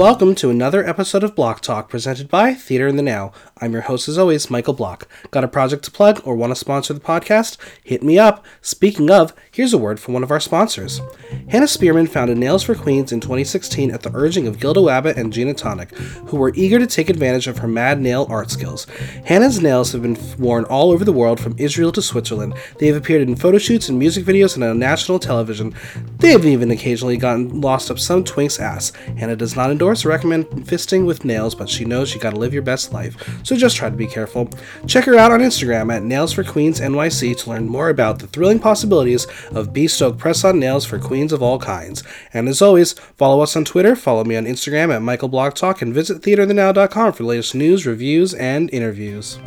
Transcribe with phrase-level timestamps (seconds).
[0.00, 3.32] Welcome to another episode of Block Talk presented by Theater in the Now.
[3.58, 5.06] I'm your host as always, Michael Block.
[5.30, 7.58] Got a project to plug or want to sponsor the podcast?
[7.84, 8.42] Hit me up.
[8.62, 11.02] Speaking of, here's a word from one of our sponsors.
[11.50, 15.34] Hannah Spearman founded Nails for Queens in 2016 at the urging of Gilda Wabbit and
[15.34, 15.94] Gina Tonic,
[16.28, 18.86] who were eager to take advantage of her mad nail art skills.
[19.26, 22.54] Hannah's nails have been worn all over the world from Israel to Switzerland.
[22.78, 25.74] They have appeared in photo shoots and music videos and on national television.
[26.16, 28.92] They have even occasionally gotten lost up some twink's ass.
[29.18, 32.54] Hannah does not endorse or recommend fisting with nails, but she knows you gotta live
[32.54, 34.48] your best life, so just try to be careful.
[34.86, 38.26] Check her out on Instagram at Nails for Queens NYC to learn more about the
[38.26, 42.02] thrilling possibilities of bespoke press on nails for queens of all kinds.
[42.32, 45.82] And as always, follow us on Twitter, follow me on Instagram at Michael Block Talk,
[45.82, 49.38] and visit theaterthenow.com for the latest news, reviews, and interviews.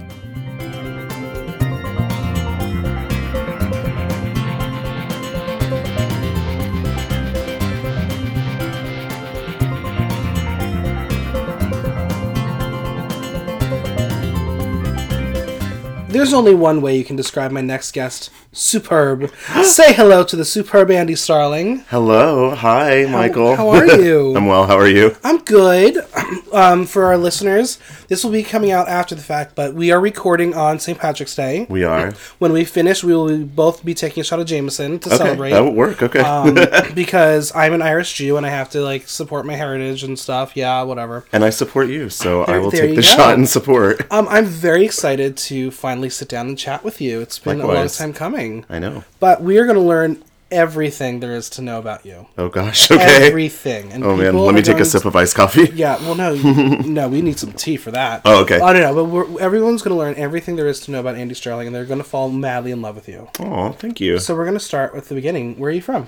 [16.23, 18.29] There's only one way you can describe my next guest.
[18.53, 19.29] Superb.
[19.63, 21.79] Say hello to the superb Andy Starling.
[21.89, 23.57] Hello, hi, Michael.
[23.57, 24.33] how are you?
[24.37, 24.65] I'm well.
[24.65, 25.17] How are you?
[25.21, 25.97] I'm good.
[26.53, 29.99] Um, for our listeners, this will be coming out after the fact, but we are
[29.99, 30.99] recording on St.
[30.99, 31.65] Patrick's Day.
[31.67, 32.11] We are.
[32.37, 35.49] When we finish, we will both be taking a shot of Jameson to Okay, celebrate.
[35.49, 36.03] that would work.
[36.03, 36.19] Okay.
[36.19, 36.53] um,
[36.93, 40.55] because I'm an Irish Jew and I have to like support my heritage and stuff.
[40.55, 41.25] Yeah, whatever.
[41.33, 43.01] and I support you, so I will take the go.
[43.01, 44.05] shot and support.
[44.11, 47.21] Um, I'm very excited to finally sit down and chat with you.
[47.21, 49.03] It's been a long time coming, I know.
[49.19, 52.27] but we are going to learn everything there is to know about you.
[52.37, 52.91] Oh gosh.
[52.91, 53.27] Okay.
[53.27, 53.91] Everything.
[53.91, 55.69] And oh man, let me take a sip to- of iced coffee.
[55.73, 56.35] Yeah, well, no,
[56.85, 58.21] no, we need some tea for that.
[58.23, 58.59] Oh, okay.
[58.59, 61.15] I don't know, but we're, everyone's going to learn everything there is to know about
[61.15, 63.29] Andy Starling, and they're going to fall madly in love with you.
[63.39, 64.19] Oh, thank you.
[64.19, 65.57] So we're going to start with the beginning.
[65.57, 66.07] Where are you from?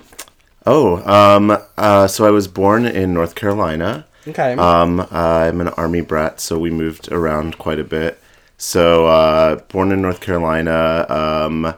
[0.68, 4.06] Oh, um, uh, so I was born in North Carolina.
[4.28, 4.54] Okay.
[4.54, 8.20] Um, uh, I'm an army brat, so we moved around quite a bit.
[8.58, 11.06] So, uh, born in North Carolina.
[11.10, 11.76] Um,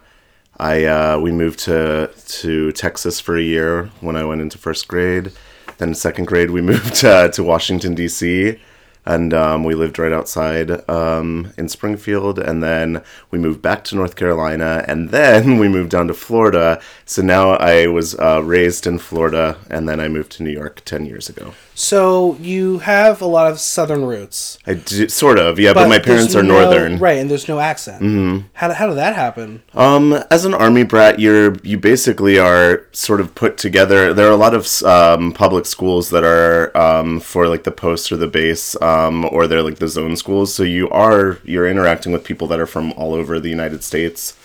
[0.60, 4.88] I uh, we moved to to Texas for a year when I went into first
[4.88, 5.32] grade.
[5.78, 8.60] Then second grade, we moved uh, to Washington D.C.
[9.06, 12.40] and um, we lived right outside um, in Springfield.
[12.40, 16.82] And then we moved back to North Carolina, and then we moved down to Florida.
[17.06, 20.82] So now I was uh, raised in Florida, and then I moved to New York
[20.86, 21.54] ten years ago.
[21.78, 24.58] So you have a lot of southern roots.
[24.66, 26.98] I do, sort of, yeah, but, my parents are no- northern.
[26.98, 28.02] Right, and there's no accent.
[28.02, 28.48] Mm-hmm.
[28.54, 29.62] How, how did that happen?
[29.76, 34.12] Um, as an army brat, you're you basically are sort of put together.
[34.12, 38.12] There are a lot of um, public schools that are um, for like the post
[38.12, 40.52] or the base, um, or they're like the zone schools.
[40.52, 44.36] So you are you're interacting with people that are from all over the United States,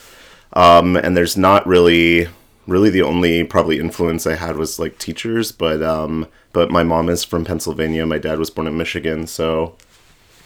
[0.52, 2.28] um, and there's not really
[2.66, 7.08] really the only probably influence I had was like teachers, but um, but my mom
[7.08, 8.06] is from Pennsylvania.
[8.06, 9.76] My dad was born in Michigan, so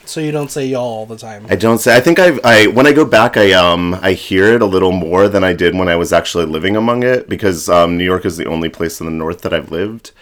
[0.05, 1.47] So you don't say y'all all the time.
[1.49, 1.97] I don't say.
[1.97, 4.93] I think I I when I go back, I um I hear it a little
[4.93, 8.25] more than I did when I was actually living among it because um, New York
[8.25, 10.13] is the only place in the north that I've lived.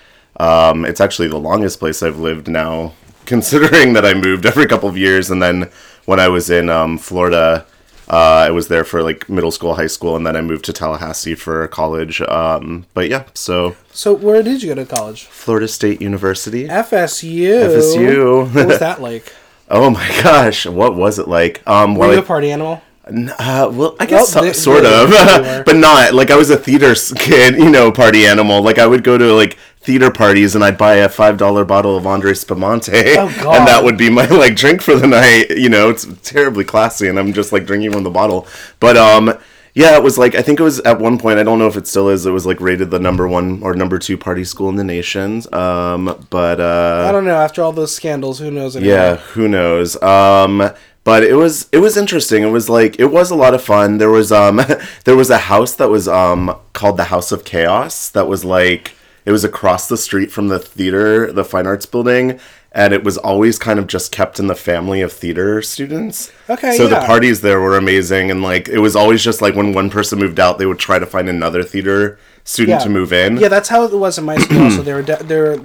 [0.40, 2.94] Um, it's actually the longest place I've lived now,
[3.26, 5.70] considering that I moved every couple of years, and then
[6.06, 7.66] when I was in um, Florida.
[8.08, 10.72] Uh, I was there for like middle school, high school, and then I moved to
[10.72, 12.20] Tallahassee for college.
[12.22, 15.24] Um, but yeah, so so where did you go to college?
[15.24, 16.68] Florida State University.
[16.68, 17.48] FSU.
[17.68, 18.54] FSU.
[18.54, 19.32] what was that like?
[19.70, 21.62] Oh my gosh, what was it like?
[21.66, 22.82] Um, Were you a I- party animal?
[23.06, 26.36] Uh, well, I guess Well, so- they- sort they- of, they but not like I
[26.36, 28.62] was a theater kid, you know, party animal.
[28.62, 31.96] Like I would go to like theater parties and I'd buy a five dollar bottle
[31.96, 33.56] of Andre Spumante, Oh, God.
[33.58, 35.50] and that would be my like drink for the night.
[35.50, 38.46] You know, it's terribly classy, and I'm just like drinking from the bottle.
[38.80, 39.34] But um,
[39.74, 41.38] yeah, it was like I think it was at one point.
[41.38, 42.26] I don't know if it still is.
[42.26, 45.42] It was like rated the number one or number two party school in the nation.
[45.52, 47.36] Um, but uh, I don't know.
[47.36, 48.94] After all those scandals, who knows anymore?
[48.96, 50.00] yeah, who knows?
[50.02, 50.70] Um,
[51.02, 52.42] but it was it was interesting.
[52.44, 53.98] It was like it was a lot of fun.
[53.98, 54.60] There was um
[55.04, 58.92] there was a house that was um called the House of Chaos that was like
[59.24, 62.38] it was across the street from the theater, the fine arts building,
[62.72, 66.32] and it was always kind of just kept in the family of theater students.
[66.50, 67.00] Okay, So yeah.
[67.00, 70.18] the parties there were amazing and like it was always just like when one person
[70.18, 73.36] moved out, they would try to find another theater student to move in.
[73.38, 74.70] Yeah, that's how it was in my school.
[74.72, 75.60] so there were de- there were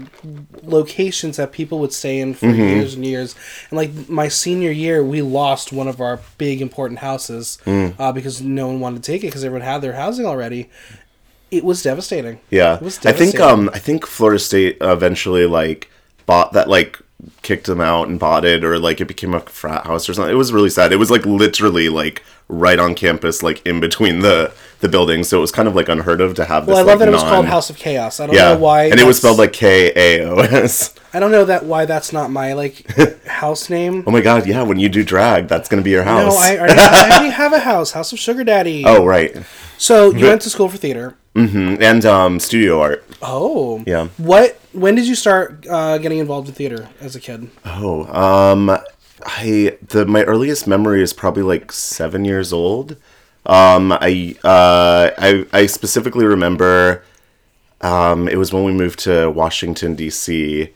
[0.64, 2.62] locations that people would stay in for Mm-hmm.
[2.62, 3.36] years and years.
[3.70, 7.96] And like my senior year, we lost one of our big important houses Mm.
[8.00, 10.70] uh, because no one wanted to take it because everyone had their housing already.
[11.52, 12.40] It was devastating.
[12.50, 15.90] Yeah, It was I think um I think Florida State eventually like
[16.26, 17.00] bought that like
[17.42, 20.32] kicked them out and bought it or like it became a frat house or something.
[20.34, 20.94] It was really sad.
[20.94, 25.28] It was like literally like right on campus, like in between the the buildings.
[25.28, 26.74] So it was kind of like unheard of to have this.
[26.76, 28.20] Well, I love like, that it was called House of Chaos.
[28.20, 28.86] I don't Yeah, know why.
[28.86, 30.96] and it was spelled like K A O S.
[31.14, 32.86] I don't know that why that's not my like
[33.26, 34.04] house name.
[34.08, 34.62] Oh my god, yeah!
[34.62, 36.34] When you do drag, that's gonna be your house.
[36.34, 38.84] No, I already, I already have a house, House of Sugar Daddy.
[38.86, 39.36] oh right,
[39.80, 41.16] so you went to school for theater.
[41.36, 43.04] Mm, and um, studio art.
[43.22, 44.08] Oh, Yeah.
[44.18, 44.60] What?
[44.74, 47.50] When did you start uh, getting involved in theater as a kid?
[47.66, 48.78] Oh, um,
[49.26, 52.98] I the my earliest memory is probably like seven years old.
[53.46, 57.04] Um, I uh, I I specifically remember.
[57.82, 60.70] Um, it was when we moved to Washington D.C.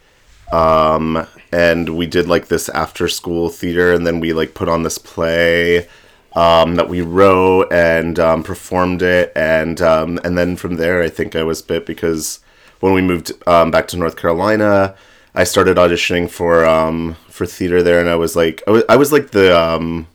[0.53, 4.83] Um, and we did like this after school theater, and then we like put on
[4.83, 5.88] this play.
[6.35, 11.09] Um, that we wrote and um, performed it, and um, and then from there, I
[11.09, 12.39] think I was bit because
[12.80, 14.95] when we moved um, back to North Carolina,
[15.35, 18.95] I started auditioning for um, for theater there, and I was like, I was, I
[18.95, 20.07] was like the um,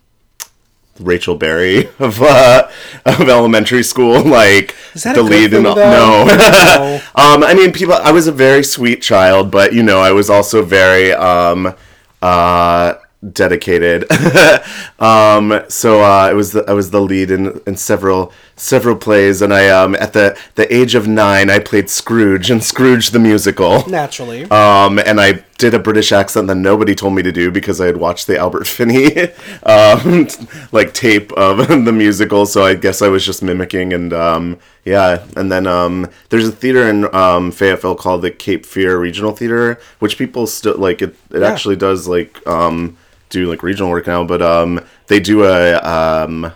[0.99, 2.69] Rachel Berry of uh,
[3.06, 6.25] of elementary school, like Is that a the lead in all- no.
[6.26, 6.94] No.
[7.14, 7.94] um, I mean, people.
[7.94, 11.75] I was a very sweet child, but you know, I was also very um,
[12.21, 12.94] uh,
[13.32, 14.11] dedicated.
[14.99, 19.53] um, so uh, was the I was the lead in, in several several plays, and
[19.55, 23.89] I um, at the the age of nine, I played Scrooge and Scrooge the musical.
[23.89, 24.45] Naturally.
[24.51, 27.87] Um, and I did a British accent that nobody told me to do because I
[27.87, 29.17] had watched the Albert Finney
[29.65, 30.29] um,
[30.73, 35.25] like tape of the musical, so I guess I was just mimicking and um, yeah.
[35.37, 39.81] And then um, there's a theater in um, Fayetteville called the Cape Fear Regional Theater,
[39.99, 41.03] which people still like.
[41.03, 41.49] It it Yeah.
[41.49, 42.97] actually does like um,
[43.31, 46.53] do like regional work now, but um, they do a um,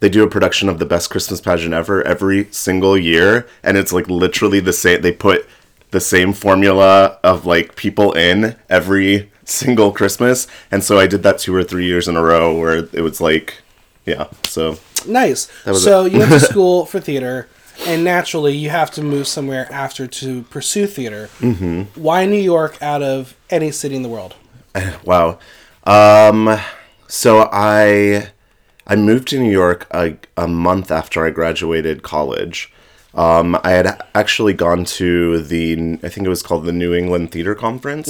[0.00, 3.92] they do a production of the best Christmas pageant ever every single year, and it's
[3.92, 5.02] like literally the same.
[5.02, 5.46] They put
[5.90, 11.38] the same formula of like people in every single Christmas, and so I did that
[11.38, 13.62] two or three years in a row, where it was like,
[14.04, 14.28] yeah.
[14.44, 15.50] So Nice.
[15.74, 17.48] So you went to school for theater,
[17.86, 21.28] and naturally you have to move somewhere after to pursue theater.
[21.38, 22.00] Mm-hmm.
[22.00, 24.34] Why New York out of any city in the world?
[25.04, 25.38] wow.
[25.84, 26.58] Um,
[27.08, 28.30] so I
[28.86, 32.72] I moved to New York a, a month after I graduated college.
[33.14, 37.32] Um, I had actually gone to the I think it was called the New England
[37.32, 38.08] Theater Conference.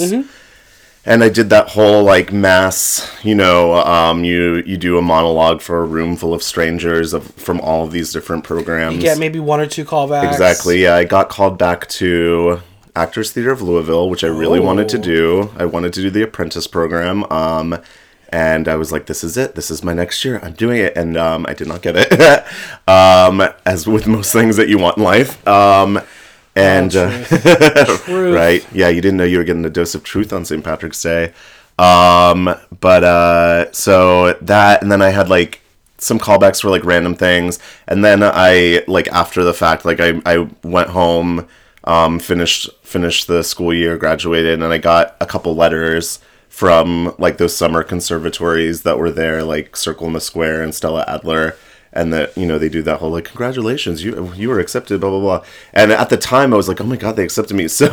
[1.08, 5.60] And I did that whole like mass, you know, um, you you do a monologue
[5.60, 8.98] for a room full of strangers of, from all of these different programs.
[9.00, 10.28] Get maybe one or two callbacks.
[10.32, 10.82] Exactly.
[10.82, 12.60] Yeah, I got called back to
[12.96, 15.02] Actors Theater of Louisville, which I really wanted to Oh.
[15.02, 15.50] do.
[15.56, 17.24] I wanted to do the apprentice program.
[17.30, 17.78] Um,
[18.30, 19.54] and I was like, "This is it.
[19.54, 20.40] This is my next year.
[20.42, 22.12] I'm doing it." And um, I did not get it,
[22.88, 25.46] um, as with most things that you want in life.
[25.46, 26.00] Um,
[26.54, 28.08] and uh, Truth.
[28.08, 30.64] right, yeah, you didn't know you were getting a dose of truth on St.
[30.64, 31.34] Patrick's Day.
[31.78, 35.60] Um, but uh, so that, and then I had like
[35.98, 40.20] some callbacks for like random things, and then I like after the fact, like I
[40.24, 41.46] I went home,
[41.84, 47.38] um, finished finished the school year, graduated, and I got a couple letters from like
[47.38, 51.56] those summer conservatories that were there, like Circle in the Square and Stella Adler.
[51.92, 55.08] And that you know they do that whole like congratulations you you were accepted blah
[55.08, 57.68] blah blah and at the time I was like oh my god they accepted me
[57.80, 57.86] so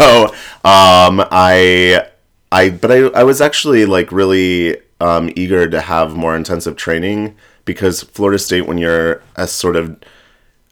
[0.66, 2.06] um I
[2.52, 7.36] I but I I was actually like really um, eager to have more intensive training
[7.66, 9.98] because Florida State when you're a sort of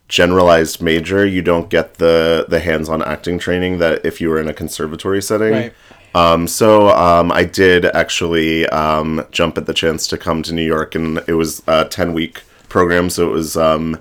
[0.07, 4.47] generalized major you don't get the the hands-on acting training that if you were in
[4.47, 5.53] a conservatory setting.
[5.53, 5.73] Right.
[6.13, 10.65] Um, so um, I did actually um, jump at the chance to come to New
[10.65, 13.09] York, and it was a ten week program.
[13.09, 13.99] So it was um,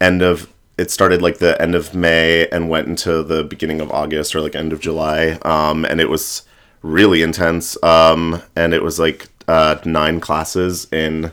[0.00, 3.90] end of it started like the end of May and went into the beginning of
[3.90, 5.38] August or like end of July.
[5.42, 6.42] Um, and it was
[6.82, 7.80] really intense.
[7.82, 11.30] Um, and it was like uh, nine classes in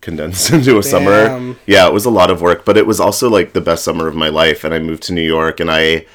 [0.00, 1.54] condensed into a summer.
[1.66, 4.06] Yeah, it was a lot of work, but it was also like the best summer
[4.08, 4.64] of my life.
[4.64, 6.06] And I moved to New York, and I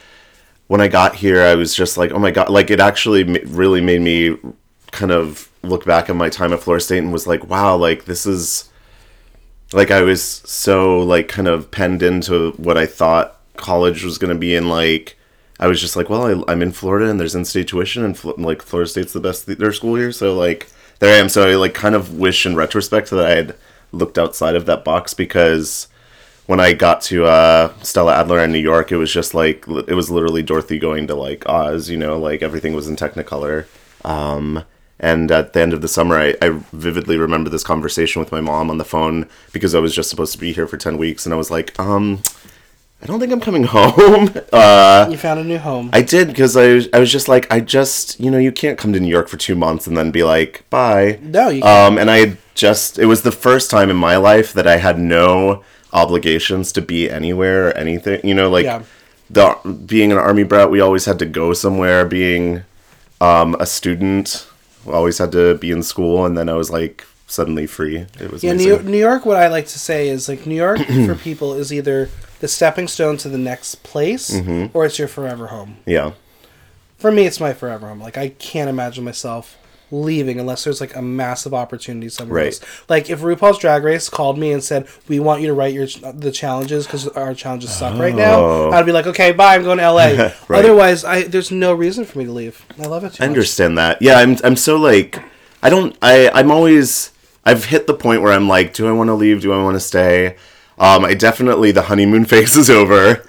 [0.69, 2.49] when I got here, I was just like, oh my god!
[2.49, 4.37] Like it actually really made me
[4.91, 8.05] kind of look back at my time at Florida State and was like, wow, like
[8.05, 8.69] this is
[9.73, 14.31] like I was so like kind of penned into what I thought college was going
[14.31, 15.17] to be in like
[15.59, 18.31] I was just like well I, I'm in Florida and there's in-state tuition and Fl-
[18.37, 20.67] like Florida State's the best theater school here so like
[20.99, 23.55] there I am so I like kind of wish in retrospect that I had
[23.91, 25.87] looked outside of that box because
[26.49, 29.93] when I got to uh, Stella Adler in New York it was just like it
[29.93, 33.67] was literally Dorothy going to like Oz you know like everything was in Technicolor
[34.03, 34.63] um,
[34.99, 38.41] and at the end of the summer, I, I vividly remember this conversation with my
[38.41, 41.25] mom on the phone because I was just supposed to be here for 10 weeks.
[41.25, 42.21] And I was like, um,
[43.01, 44.29] I don't think I'm coming home.
[44.51, 45.89] Uh, You found a new home.
[45.93, 48.77] I did because I was, I was just like I just you know you can't
[48.77, 51.19] come to New York for two months and then be like bye.
[51.21, 51.93] No, you can't.
[51.93, 54.99] Um, and I just it was the first time in my life that I had
[54.99, 58.21] no obligations to be anywhere or anything.
[58.23, 58.83] You know, like Yeah.
[59.29, 59.55] the
[59.85, 62.05] being an army brat, we always had to go somewhere.
[62.05, 62.63] Being
[63.21, 64.47] um, a student,
[64.85, 68.05] we always had to be in school, and then I was like suddenly free.
[68.19, 68.53] It was Yeah.
[68.53, 69.25] New, New York.
[69.25, 72.87] What I like to say is like New York for people is either the stepping
[72.87, 74.75] stone to the next place, Mm-hmm.
[74.75, 75.77] or it's your forever home.
[75.85, 76.11] yeah.
[76.97, 78.01] For me, it's my forever home.
[78.01, 79.55] Like I can't imagine myself
[79.91, 82.53] leaving unless there's like a massive opportunity somewhere Right.
[82.53, 82.61] else.
[82.89, 85.87] Like if RuPaul's Drag Race called me and said, "We want you to write your
[86.13, 88.71] the challenges because our challenges suck right now," Oh.
[88.71, 89.55] I'd be like, "Okay, bye.
[89.55, 90.59] I'm going to LA." Right.
[90.63, 92.63] Otherwise, I there's no reason for me to leave.
[92.81, 93.29] I love it too I much.
[93.35, 94.01] understand that.
[94.01, 95.19] Yeah, I'm I'm so like
[95.63, 97.11] I don't I I'm always
[97.45, 99.41] I've hit the point where I'm like, do I want to leave?
[99.41, 100.35] Do I want to stay?
[100.77, 103.23] Um, I definitely the honeymoon phase is over.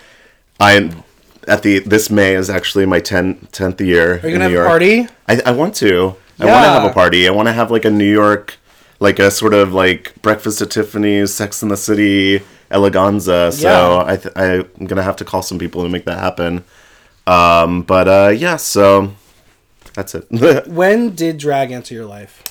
[0.60, 1.02] I'm
[1.48, 4.20] at the this May is actually my 10, 10th year.
[4.22, 5.08] Are you gonna have a party?
[5.26, 6.14] I, I want to.
[6.40, 7.26] I want to have a party.
[7.28, 8.56] I want to have like a New York,
[8.99, 13.52] like a sort of like breakfast at Tiffany's, Sex in the City, eleganza.
[13.52, 14.04] So Yeah.
[14.06, 14.35] I th-
[14.78, 16.64] I'm gonna have to call some people to make that happen.
[17.26, 19.12] Um, but uh, yeah, so
[19.94, 20.26] that's it.
[20.68, 22.42] When did drag enter your life?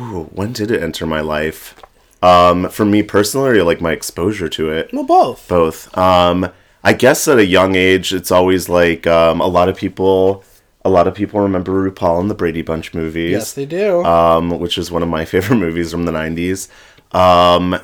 [0.00, 1.74] Ooh, when did it enter my life?
[2.22, 5.46] Um, for me personally, or like my exposure to it, Well, both.
[5.46, 5.96] both.
[5.96, 6.48] Um,
[6.82, 10.42] I guess at a young age, it's always like um, a lot of people.
[10.84, 13.30] A lot of people remember RuPaul and the Brady Bunch movies.
[13.30, 14.04] Yes, they do.
[14.04, 16.68] um, which is one of my favorite movies from the 90s.
[17.14, 17.78] Um,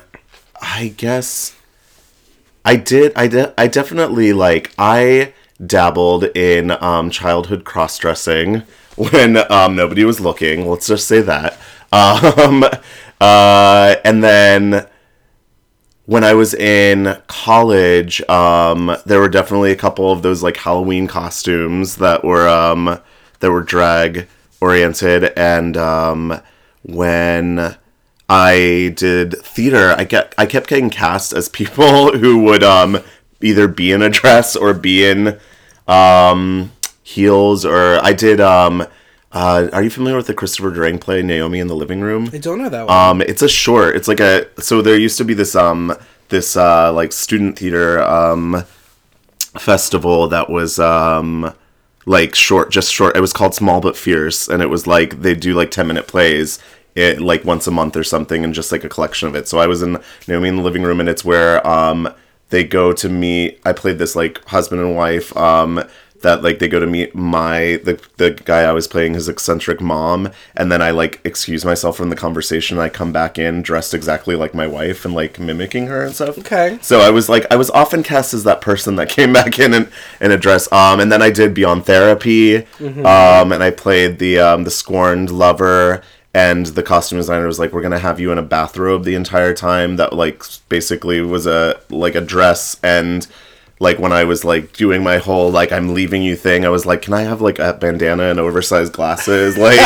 [0.61, 1.55] I guess
[2.63, 5.33] I did, I did, I definitely like, I
[5.65, 8.63] dabbled in um, childhood cross dressing
[8.95, 10.67] when um, nobody was looking.
[10.69, 11.57] Let's just say that.
[11.93, 12.63] Um,
[13.19, 14.87] uh, and then
[16.05, 21.07] when I was in college, um, there were definitely a couple of those like Halloween
[21.07, 22.99] costumes that were um,
[23.39, 24.27] that were drag
[24.59, 26.41] oriented, and um,
[26.83, 27.75] when
[28.27, 32.99] I did theater, I get I kept getting cast as people who would um,
[33.41, 35.39] either be in a dress or be in
[35.87, 36.71] um,
[37.03, 38.41] heels, or I did.
[39.31, 42.29] Uh, are you familiar with the Christopher Durang play Naomi in the Living Room?
[42.33, 42.95] I don't know that one.
[42.95, 43.95] Um, it's a short.
[43.95, 45.95] It's like a so there used to be this um
[46.29, 48.63] this uh like student theater um
[49.57, 51.53] festival that was um
[52.05, 53.15] like short, just short.
[53.15, 56.07] It was called Small but Fierce, and it was like they do like ten minute
[56.07, 56.59] plays.
[56.93, 59.47] It like once a month or something, and just like a collection of it.
[59.47, 59.97] So I was in
[60.27, 62.13] Naomi in the living room, and it's where um
[62.49, 63.61] they go to meet.
[63.63, 65.81] I played this like husband and wife um
[66.21, 69.81] that like they go to meet my the the guy I was playing his eccentric
[69.81, 72.77] mom, and then I like excuse myself from the conversation.
[72.77, 76.15] And I come back in dressed exactly like my wife and like mimicking her and
[76.15, 76.37] stuff.
[76.39, 76.79] Okay.
[76.81, 79.73] So I was like, I was often cast as that person that came back in
[79.73, 80.71] and in a dress.
[80.71, 82.61] Um, and then I did Beyond Therapy.
[82.61, 83.05] Hmm.
[83.05, 86.01] Um, and I played the um the scorned lover.
[86.33, 89.53] And the costume designer was like, "We're gonna have you in a bathrobe the entire
[89.53, 93.27] time." That like basically was a like a dress and
[93.81, 96.85] like when I was like doing my whole like I'm leaving you thing, I was
[96.85, 99.79] like, can I have like a bandana and oversized glasses, like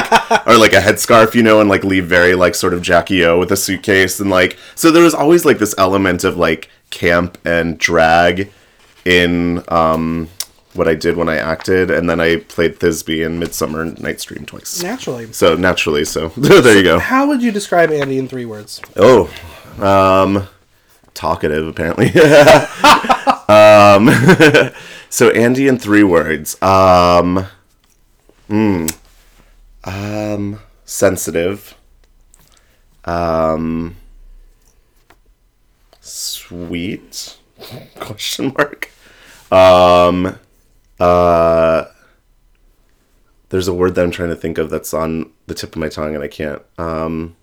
[0.45, 3.39] or like a headscarf, you know, and like leave very like sort of Jackie O
[3.39, 7.37] with a suitcase and like so there was always like this element of like camp
[7.45, 8.51] and drag
[9.05, 10.27] in um
[10.73, 14.45] what I did when I acted, and then I played Thisbe in Midsummer Night's Dream
[14.45, 14.83] twice.
[14.83, 15.31] Naturally.
[15.31, 16.99] So naturally, so there you go.
[16.99, 18.81] How would you describe Andy in three words?
[18.97, 19.33] Oh,
[19.79, 20.49] um,
[21.13, 22.11] talkative apparently.
[23.47, 24.09] um,
[25.09, 26.61] so Andy in three words.
[26.61, 27.47] Um,
[28.49, 28.95] mm,
[29.83, 31.75] um, sensitive.
[33.05, 33.95] Um,
[36.01, 37.37] sweet?
[37.99, 38.91] Question mark.
[39.51, 40.39] Um,
[40.99, 41.85] uh,
[43.49, 45.89] there's a word that I'm trying to think of that's on the tip of my
[45.89, 46.61] tongue and I can't.
[46.77, 47.35] Um,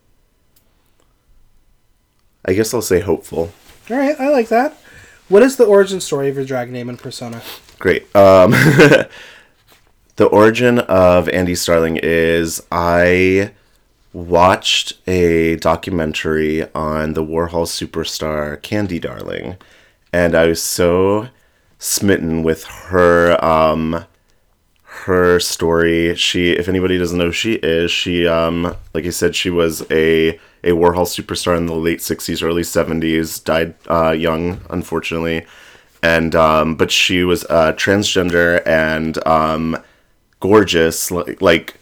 [2.44, 3.52] I guess I'll say hopeful.
[3.90, 4.76] All right, I like that.
[5.32, 7.40] What is the origin story of your drag name and persona?
[7.78, 8.02] Great.
[8.14, 8.50] Um,
[10.16, 13.52] the origin of Andy Starling is I
[14.12, 19.56] watched a documentary on the Warhol superstar Candy Darling,
[20.12, 21.28] and I was so
[21.78, 24.04] smitten with her um,
[24.82, 26.14] her story.
[26.14, 29.82] She, if anybody doesn't know who she is, she um, like I said, she was
[29.90, 33.42] a a Warhol superstar in the late '60s, early '70s.
[33.42, 35.46] Died uh, young, unfortunately
[36.02, 39.80] and um, but she was uh, transgender and um,
[40.40, 41.76] gorgeous, like, like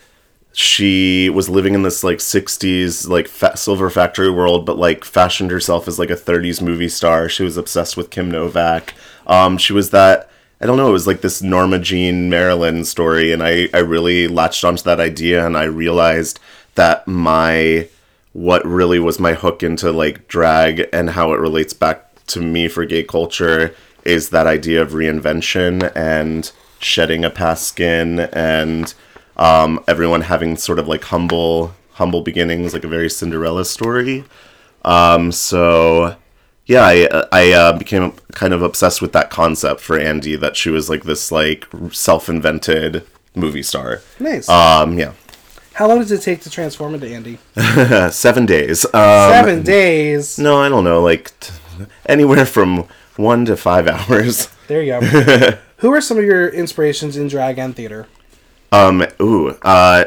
[0.52, 5.50] she was living in this like 60s like fa- silver factory world but like fashioned
[5.50, 8.92] herself as like a 30s movie star she was obsessed with kim novak
[9.28, 10.28] um, she was that
[10.60, 14.26] i don't know it was like this norma jean marilyn story and i i really
[14.26, 16.40] latched onto that idea and i realized
[16.74, 17.88] that my
[18.32, 22.68] what really was my hook into like drag and how it relates back to me
[22.68, 28.94] for gay culture is that idea of reinvention and shedding a past skin and
[29.36, 34.24] um, everyone having sort of like humble humble beginnings like a very cinderella story.
[34.84, 36.16] Um, so
[36.66, 40.70] yeah i, I uh, became kind of obsessed with that concept for andy that she
[40.70, 44.02] was like this like self-invented movie star.
[44.20, 44.48] Nice.
[44.48, 45.12] um, yeah
[45.80, 47.38] How long does it take to transform into Andy?
[48.10, 50.38] seven days um, Seven days.
[50.38, 51.54] no i don't know like t-
[52.04, 55.00] anywhere from one to five hours There you go.
[55.78, 58.06] Who are some of your inspirations in drag and theater?
[58.72, 60.04] Um, ooh, uh,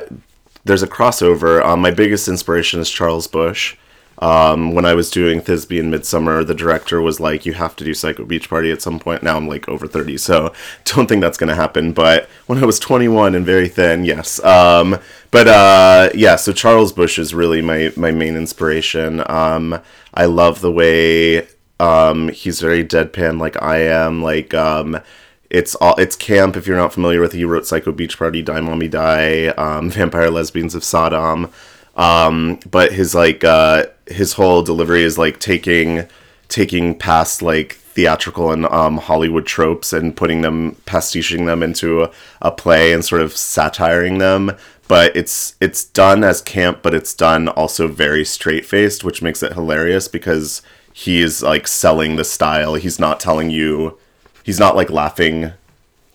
[0.64, 1.66] there's a crossover.
[1.66, 3.76] Um, my biggest inspiration is Charles Busch.
[4.24, 7.84] Um, when I was doing Thisbe in Midsummer, the director was like, "You have to
[7.84, 10.54] do Psycho Beach Party at some point." Now I'm like over thirty, so
[10.86, 11.92] don't think that's gonna happen.
[11.92, 14.42] But when I was 21 and very thin, yes.
[14.46, 14.98] Um,
[15.30, 19.30] but uh, yeah, so Charles Busch is really my my main inspiration.
[19.30, 19.82] Um,
[20.14, 21.46] I love the way
[21.82, 24.24] um, he's very deadpan, like I am.
[24.24, 25.02] Like um,
[25.50, 26.56] it's all it's camp.
[26.56, 29.90] If you're not familiar with it, he wrote Psycho Beach Party, Die Mommy Die, um,
[29.92, 31.52] Vampire Lesbians of Sodom.
[31.96, 36.08] Um, but his like uh, his whole delivery is like taking
[36.50, 42.10] taking past like theatrical and um, Hollywood tropes and putting them pastiching them into
[42.42, 44.52] a, play and sort of satiring them.
[44.88, 49.42] But it's it's done as camp, but it's done also very straight faced, which makes
[49.42, 52.76] it hilarious because he is like selling the style.
[52.76, 53.98] He's not telling you
[54.44, 55.54] he's not like laughing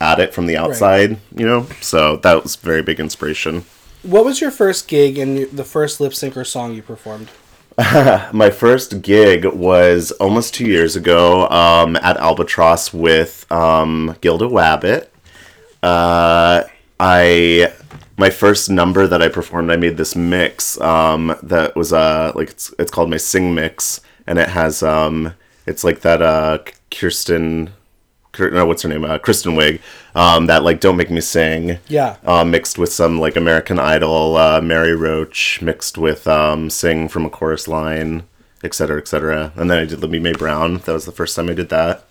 [0.00, 1.66] at it from the outside, you know?
[1.80, 3.64] So that was very big inspiration.
[4.02, 7.30] What was your first gig and the first lip sync or song you performed?
[8.32, 15.06] My first gig was almost two years ago um, at Albatross with um, Gilda Wabbit.
[15.80, 16.64] Uh,
[16.99, 17.73] I
[18.16, 22.50] my first number that I performed, I made this mix um, that was uh, like
[22.50, 26.59] it's it's called my sing mix, and it has um, it's like that uh,
[26.90, 27.77] Kirsten, Kir-
[28.38, 29.04] no, what's her name?
[29.04, 29.80] Uh, Kristen Wiig.
[30.14, 31.78] Um, that like don't make me sing.
[31.88, 32.16] Yeah.
[32.24, 37.24] uh, mixed with some like American Idol, uh, Mary Roach, mixed with um, sing from
[37.24, 38.24] a chorus line,
[38.64, 39.52] etc., cetera, et cetera.
[39.56, 40.78] And then I did Libby Mae Brown.
[40.78, 42.04] That was the first time I did that.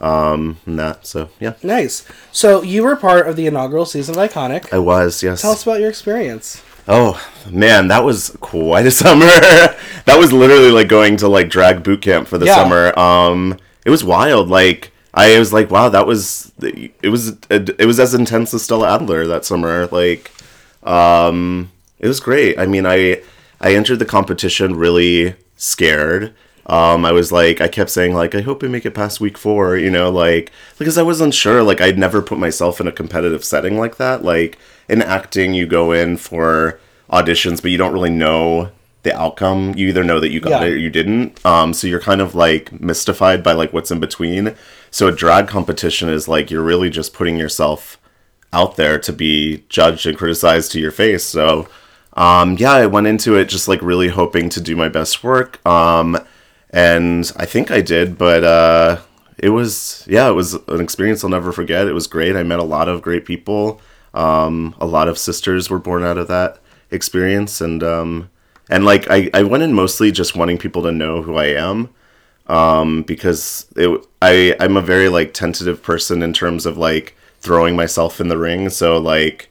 [0.00, 2.06] Um, and that so yeah, Nice.
[2.32, 4.72] So you were part of the inaugural season of Iconic.
[4.72, 5.42] I was yes.
[5.42, 6.62] Tell us about your experience.
[6.88, 9.26] Oh man, that was quite a summer.
[9.26, 12.54] that was literally like going to like drag boot camp for the Yeah.
[12.56, 12.98] summer.
[12.98, 14.48] Um, it was wild.
[14.48, 18.94] Like I was like, wow, that was it was it was as intense as Stella
[18.94, 19.86] Adler that summer.
[19.88, 20.30] Like,
[20.82, 22.58] um, it was great.
[22.58, 23.22] I mean, I
[23.60, 26.34] I entered the competition really scared.
[26.66, 29.36] Um, I was like, I kept saying like, I hope I make it past week
[29.36, 29.76] four.
[29.76, 31.62] You know, like because I wasn't sure.
[31.62, 34.24] Like, I'd never put myself in a competitive setting like that.
[34.24, 38.70] Like in acting, you go in for auditions, but you don't really know
[39.02, 39.74] the outcome.
[39.76, 40.68] You either know that you got Yeah.
[40.68, 41.44] it or you didn't.
[41.44, 44.54] Um, so you're kind of like mystified by like what's in between.
[44.90, 47.98] So a drag competition is like you're really just putting yourself
[48.52, 51.24] out there to be judged and criticized to your face.
[51.24, 51.68] So
[52.14, 55.64] um, yeah, I went into it just like really hoping to do my best work.
[55.66, 56.18] Um,
[56.70, 58.98] and I think I did, but uh,
[59.38, 61.86] it was yeah, it was an experience I'll never forget.
[61.88, 62.36] It was great.
[62.36, 63.80] I met a lot of great people.
[64.14, 66.58] Um, a lot of sisters were born out of that
[66.90, 68.30] experience, and um,
[68.72, 71.88] and like I, I went in mostly just wanting people to know who I am
[72.48, 77.76] um, because it I I'm a very like tentative person in terms of like throwing
[77.76, 78.68] myself in the ring.
[78.70, 79.48] So like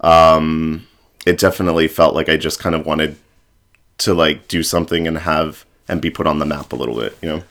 [0.00, 0.86] um,
[1.26, 3.16] it definitely felt like I just kind of wanted
[3.98, 7.16] to like do something and have and be put on the map a little bit.
[7.22, 7.42] You know,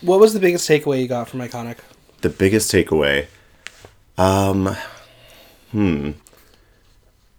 [0.00, 1.78] What was the biggest takeaway you got from Iconic?
[2.22, 3.26] the biggest takeaway.
[4.16, 4.76] Um,
[5.72, 6.12] hmm.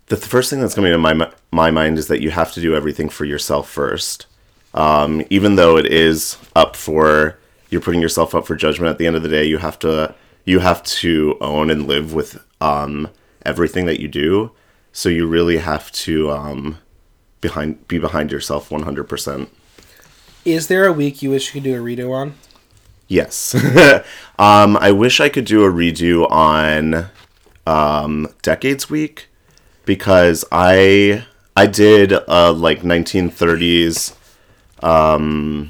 [0.08, 2.52] The th- first thing that's coming to my mi- my mind is that you have
[2.54, 4.26] to do everything for yourself first.
[4.74, 7.38] Um, even though it is up for
[7.70, 10.16] you're putting yourself up for judgment at the end of the day, you have to
[10.46, 13.10] you have to own and live with um,
[13.46, 14.52] everything that you do.
[14.92, 16.80] So you really have to um,
[17.40, 19.48] behind be behind yourself 100%.
[20.46, 22.34] Is there a week you wish you could do a redo on?
[23.08, 23.56] Yes.
[24.40, 27.10] um, I wish I could do a redo on
[27.66, 29.30] um, Decades Week
[29.86, 34.16] because I I did a like 1930s.
[34.82, 35.70] Um,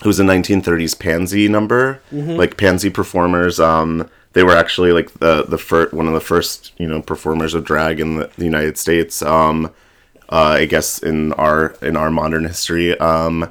[0.00, 2.00] it was a 1930s pansy number,
[2.36, 3.58] like pansy performers.
[3.60, 7.54] Um, they were actually like the the first one of the first you know performers
[7.54, 9.22] of drag in the, the United States.
[9.22, 9.72] Um,
[10.30, 12.98] uh, I guess in our in our modern history.
[12.98, 13.50] Um,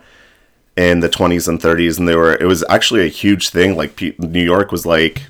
[0.78, 3.76] in the 20s and 30s, and they were it was actually a huge thing.
[3.76, 5.24] Like Pe- New York was like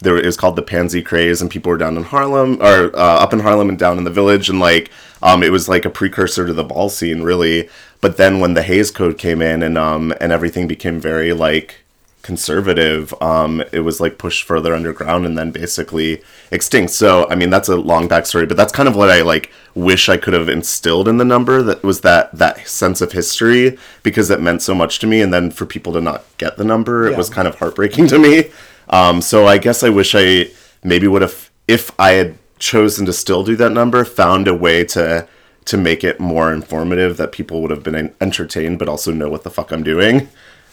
[0.00, 3.22] there it was called the Pansy Craze, and people were down in Harlem or uh,
[3.22, 4.90] up in Harlem and down in the Village, and like
[5.22, 7.68] um, it was like a precursor to the ball scene, really.
[8.00, 11.76] But then when the Hays Code came in and um, and everything became very like
[12.22, 16.92] conservative, um, it was like pushed further underground and then basically extinct.
[16.92, 20.08] So I mean that's a long backstory, but that's kind of what I like wish
[20.08, 21.62] I could have instilled in the number.
[21.62, 25.32] That was that that sense of history because it meant so much to me, and
[25.32, 27.16] then for people to not get the number, it Yeah.
[27.18, 28.50] was kind of heartbreaking to me.
[28.88, 30.48] Um, so I guess I wish I
[30.82, 34.84] maybe would have, if I had chosen to still do that number, found a way
[34.84, 35.26] to
[35.66, 39.42] to make it more informative that people would have been entertained, but also know what
[39.42, 40.28] the fuck I'm doing.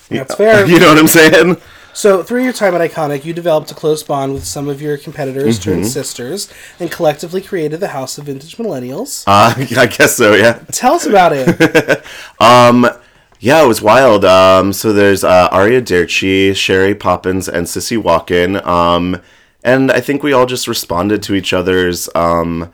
[0.10, 0.66] That's fair.
[0.70, 1.58] You know what I'm saying?
[1.94, 4.98] So, through your time at Iconic, you developed a close bond with some of your
[4.98, 5.72] competitors Mm-hmm.
[5.72, 9.24] turned sisters and collectively created the House of Vintage Millennials.
[9.28, 10.34] Uh, I guess so.
[10.36, 10.60] Yeah.
[10.72, 12.04] Tell us about it.
[12.40, 12.88] um,
[13.40, 14.24] Yeah, it was wild.
[14.26, 18.66] Um, so there's uh, Aria Derci, Sherry Poppins, and Sissy Walken.
[18.66, 19.20] Um,
[19.64, 22.72] and I think we all just responded to each other's um,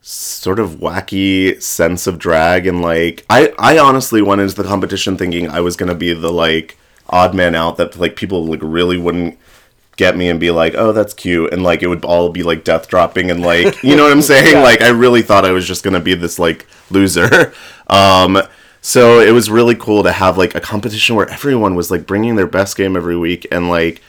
[0.00, 2.66] sort of wacky sense of drag.
[2.66, 6.32] And like, I, I honestly went into the competition thinking I was gonna be the
[6.32, 6.76] like
[7.08, 9.38] odd man out that like people like really wouldn't
[9.96, 12.64] get me and be like, oh, that's cute, and like it would all be like
[12.64, 14.54] death dropping and like, you know what I'm saying?
[14.54, 14.62] Yeah.
[14.62, 17.52] Like, I really thought I was just gonna be this like loser.
[17.88, 18.40] Um,
[18.80, 22.36] so it was really cool to have like a competition where everyone was like bringing
[22.36, 24.00] their best game every week and like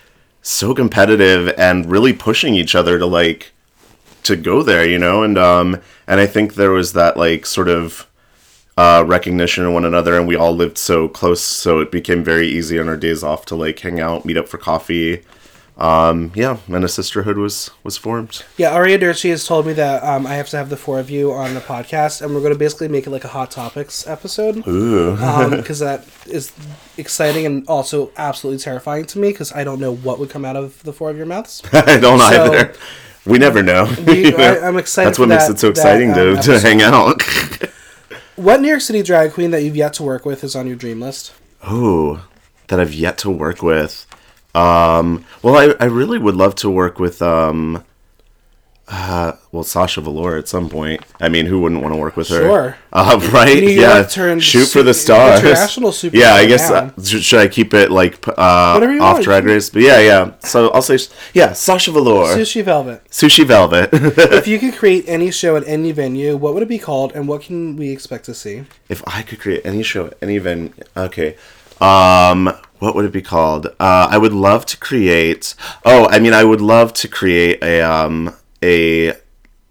[0.43, 3.51] so competitive and really pushing each other to like
[4.23, 7.69] to go there, you know, and um and I think there was that like sort
[7.69, 8.07] of
[8.77, 12.47] uh recognition of one another and we all lived so close so it became very
[12.47, 15.23] easy on our days off to like hang out, meet up for coffee.
[15.83, 18.43] Um yeah, and a sisterhood was was formed.
[18.57, 21.09] Yeah, Aria Derci has told me that um, I have to have the four of
[21.09, 24.07] you on the podcast, and we're going to basically make it like a Hot Topics
[24.07, 24.65] episode.
[24.65, 25.17] Ooh.
[25.57, 26.53] Because that is
[26.97, 30.55] exciting and also absolutely terrifying to me because I don't know what would come out
[30.55, 31.61] of the four of your mouths.
[31.73, 32.73] I don't So- either.
[33.25, 33.85] We never know.
[34.07, 36.59] you- I- I'm excited That's what makes that- it so that, exciting um, to, to
[36.59, 37.21] hang out.
[38.35, 40.75] What New York City drag queen that you've yet to work with is on your
[40.75, 41.33] dream list?
[41.61, 42.25] Oh,
[42.67, 44.05] that I've yet to work with.
[44.55, 47.83] Um, well, I, I really would love to work with, um,
[48.87, 51.01] uh, well, Sasha Velour at some point.
[51.19, 52.41] I mean, who wouldn't want to work with her?
[52.41, 52.77] Sure.
[52.91, 53.57] Uh, right?
[53.57, 54.05] New yeah.
[54.37, 55.39] Shoot for the stars.
[55.39, 56.69] international superstar Yeah, I guess.
[56.69, 59.23] Uh, sh- should I keep it like uh, off want.
[59.23, 59.69] Drag Race?
[59.69, 60.33] But yeah, yeah.
[60.39, 60.99] So I'll say,
[61.33, 63.03] yeah, Sasha Velour, Sushi Velvet.
[63.09, 63.89] Sushi Velvet.
[63.93, 67.27] if you could create any show at any venue, what would it be called, and
[67.27, 68.65] what can we expect to see?
[68.89, 71.37] if I could create any show, at any event, okay.
[71.81, 73.67] Um, what would it be called?
[73.79, 75.55] Uh, I would love to create.
[75.85, 79.13] Oh, I mean, I would love to create a um a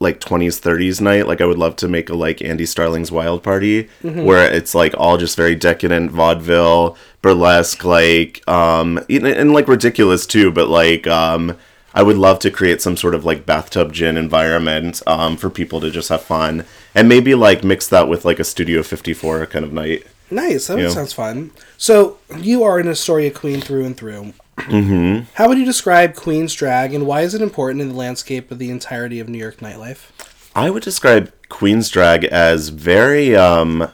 [0.00, 3.40] like 20s 30s night like i would love to make a like andy starling's wild
[3.40, 9.68] party where it's like all just very decadent vaudeville burlesque like um and, and like
[9.68, 11.56] ridiculous too but like um
[11.94, 15.80] i would love to create some sort of like bathtub gin environment um for people
[15.80, 16.64] to just have fun
[16.96, 20.66] and maybe like mix that with like a studio 54 kind of night Nice.
[20.68, 21.50] That sounds fun.
[21.82, 24.34] So you are an Astoria queen through and through.
[24.56, 25.24] Mm-hmm.
[25.34, 28.60] How would you describe Queen's drag, and why is it important in the landscape of
[28.60, 30.12] the entirety of New York nightlife?
[30.54, 33.90] I would describe Queen's drag as very um,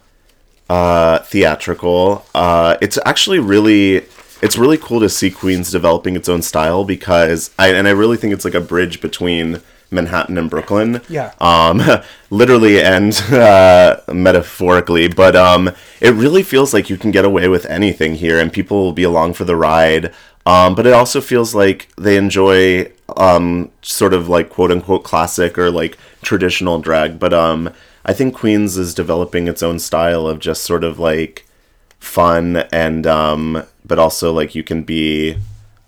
[0.68, 2.26] uh, theatrical.
[2.34, 4.04] Uh, it's actually really
[4.42, 8.18] it's really cool to see Queens developing its own style because I and I really
[8.18, 11.00] think it's like a bridge between Manhattan and Brooklyn.
[11.08, 11.32] Yeah.
[11.40, 11.82] Um,
[12.30, 15.70] literally and uh, metaphorically, but um,
[16.00, 19.04] it really feels like you can get away with anything here, and people will be
[19.04, 20.12] along for the ride.
[20.46, 25.58] Um, but it also feels like they enjoy um, sort of like quote unquote classic
[25.58, 27.18] or like traditional drag.
[27.18, 27.70] But um,
[28.04, 31.46] I think Queens is developing its own style of just sort of like
[32.00, 35.36] fun and um, but also like you can be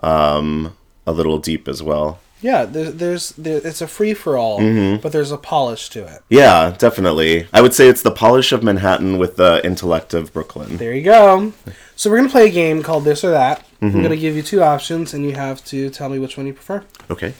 [0.01, 2.21] um, a little deep as well.
[2.43, 5.03] Yeah, there's, there's there, it's a free for all, Mm-hmm.
[5.03, 6.23] but there's a polish to it.
[6.31, 7.47] Yeah, definitely.
[7.53, 10.79] I would say it's the polish of Manhattan with the intellect of Brooklyn.
[10.79, 11.53] There you go.
[11.97, 13.67] So we're gonna play a game called This or That.
[13.83, 13.97] Mm-hmm.
[13.97, 16.55] I'm gonna give you two options, and you have to tell me which one you
[16.55, 16.83] prefer.
[17.11, 17.35] Okay.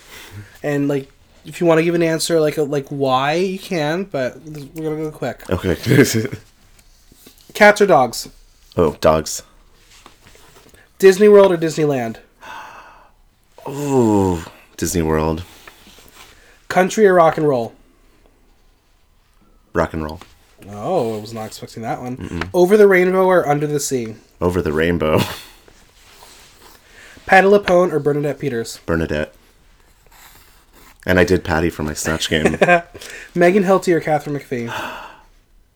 [0.63, 1.09] And like,
[1.47, 4.05] if you want to give an answer, like a, like why, you can.
[4.05, 5.49] But we're gonna go quick.
[5.49, 5.77] Okay.
[7.55, 8.29] Cats or dogs?
[8.77, 9.43] oh, dogs.
[10.99, 12.19] Disney World or Disneyland?
[13.69, 14.43] Ooh,
[14.81, 15.45] Disney World.
[16.69, 17.75] Country or rock and roll?
[19.75, 20.21] Rock and roll.
[20.71, 22.49] Oh, I was not expecting that one.
[22.55, 24.15] Over the rainbow or under the sea?
[24.41, 25.19] Over the rainbow.
[27.27, 28.81] Patti LuPone or Bernadette Peters?
[28.87, 29.35] Bernadette.
[31.05, 32.53] And I did Patti for my Snatch game.
[33.35, 34.69] Megan Hilty or Katharine McPhee?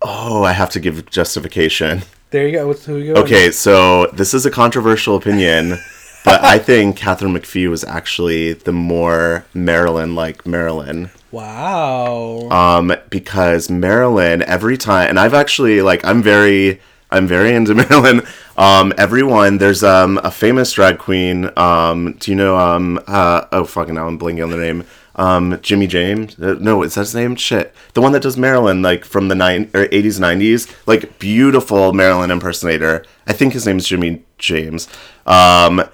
[0.02, 2.02] oh, I have to give justification.
[2.30, 2.72] There you go.
[2.72, 3.20] Who you go?
[3.20, 5.78] Okay, so this is a controversial opinion,
[6.24, 11.10] but I think Katharine McPhee was actually the more Marilyn like Marilyn.
[11.30, 12.48] Wow.
[12.50, 18.22] Um, because Marilyn every time, and I've actually like I'm very I'm very into Marilyn.
[18.56, 21.50] Um, everyone there's um a famous drag queen.
[21.58, 24.84] Um, do you know um uh oh fucking now I'm blinking on the name.
[25.16, 26.38] Um, Jimmy James.
[26.40, 27.36] Uh, no, is that his name?
[27.36, 31.92] Shit, the one that does Marilyn like from the nine or eighties nineties, like beautiful
[31.92, 33.04] Marilyn impersonator.
[33.26, 34.88] I think his name's Jimmy James.
[35.26, 35.84] Um,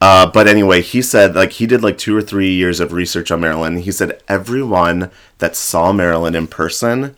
[0.00, 3.30] uh, but anyway, he said like he did like two or three years of research
[3.30, 3.78] on Marilyn.
[3.78, 7.16] He said everyone that saw Marilyn in person,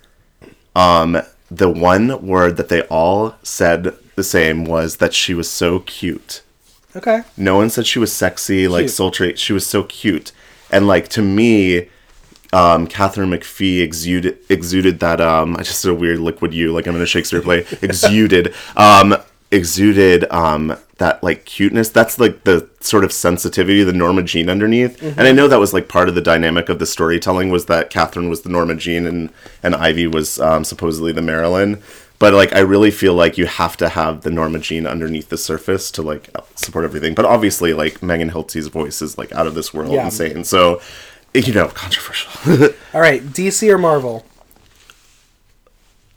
[0.75, 5.81] um, the one word that they all said the same was that she was so
[5.81, 6.43] cute.
[6.97, 7.23] okay.
[7.37, 8.90] No one said she was sexy, like Cute.
[8.93, 9.37] sultry.
[9.37, 10.33] She was so cute,
[10.71, 11.88] and like to me,
[12.53, 15.21] um, Katharine McPhee exuded exuded that.
[15.21, 17.66] Um, I just did a weird liquid U, like I'm in a Shakespeare play.
[17.83, 19.16] exuded, um,
[19.51, 21.89] exuded um, that like cuteness.
[21.89, 25.03] That's like the sort of sensitivity, the Norma Jean underneath.
[25.03, 27.91] And I know that was like part of the dynamic of the storytelling was that
[27.91, 29.31] Katharine was the Norma Jean and
[29.63, 31.83] and Ivy was um, supposedly the Marilyn.
[32.21, 35.39] But like, I really feel like you have to have the Norma Jean underneath the
[35.39, 37.15] surface to like support everything.
[37.15, 40.05] But obviously, like Megan Hilty's voice is like out of this world Yeah.
[40.05, 40.45] insane.
[40.45, 40.83] So,
[41.33, 42.31] you know, controversial.
[42.95, 43.23] All right.
[43.23, 44.27] DC or Marvel?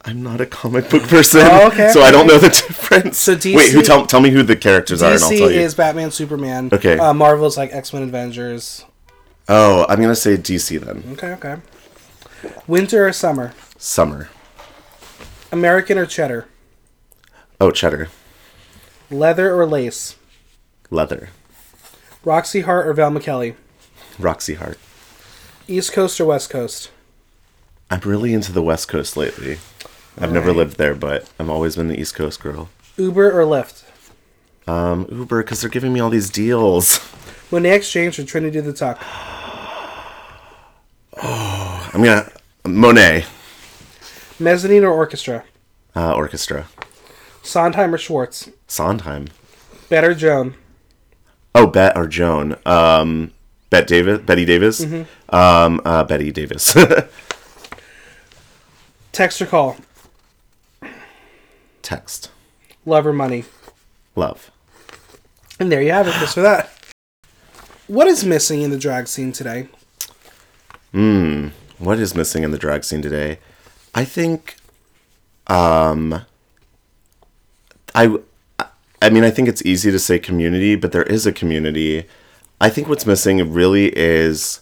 [0.05, 3.17] I'm not a comic book person, Oh, okay, so I don't know the difference.
[3.17, 5.51] So DC Wait, who tell tell me who the characters are, and I'll DC tell
[5.51, 5.59] you.
[5.61, 6.69] is Batman, Superman.
[6.73, 6.97] Okay.
[6.97, 8.83] Uh, Marvel's like X Men, Avengers.
[9.47, 11.03] Oh, I'm gonna say DC then.
[11.13, 11.31] Okay.
[11.33, 11.57] Okay.
[12.67, 13.53] Winter or summer?
[13.77, 14.29] Summer.
[15.51, 16.47] American or cheddar?
[17.61, 18.09] Oh, cheddar.
[19.09, 20.17] Leather or lace?
[20.89, 21.29] Leather.
[22.25, 23.55] Roxy Hart or Velma Kelly?
[24.19, 24.77] Roxy Hart.
[25.67, 26.91] East Coast or West Coast?
[27.89, 29.59] I'm really into the West Coast lately.
[30.19, 30.55] I've never Alright.
[30.57, 32.69] lived there, but I've always been the East Coast girl.
[32.97, 33.83] Uber or Lyft?
[34.67, 36.99] Um, Uber, because they're giving me all these deals.
[37.51, 38.99] Monét X Change for Trinity the Tuck?
[41.21, 42.31] I'm gonna
[42.65, 43.25] Monet
[44.39, 45.43] Mezzanine or Orchestra?
[45.95, 46.67] uh, Orchestra.
[47.43, 48.49] Sondheim or Schwartz?
[48.67, 49.27] Sondheim.
[49.89, 50.55] Bette or Joan?
[51.53, 52.55] Oh, Bette or Joan.
[52.65, 53.31] Um,
[53.69, 54.21] Bette Davis.
[54.21, 54.83] Bette Davis.
[54.85, 55.35] Mm-hmm.
[55.35, 56.73] Um, uh, Bette Davis.
[59.11, 59.77] Text or call?
[61.83, 62.31] Text.
[62.85, 63.45] Love or money?
[64.15, 64.49] Love.
[65.59, 66.71] And there you have it, just for that.
[67.87, 69.67] What is missing in the drag scene today?
[70.91, 71.49] Hmm.
[71.77, 73.39] What is missing in the drag scene today?
[73.93, 74.55] I think,
[75.47, 76.25] um,
[77.93, 78.17] I,
[79.01, 82.05] I mean, I think it's easy to say community, but there is a community.
[82.61, 84.61] I think what's missing really is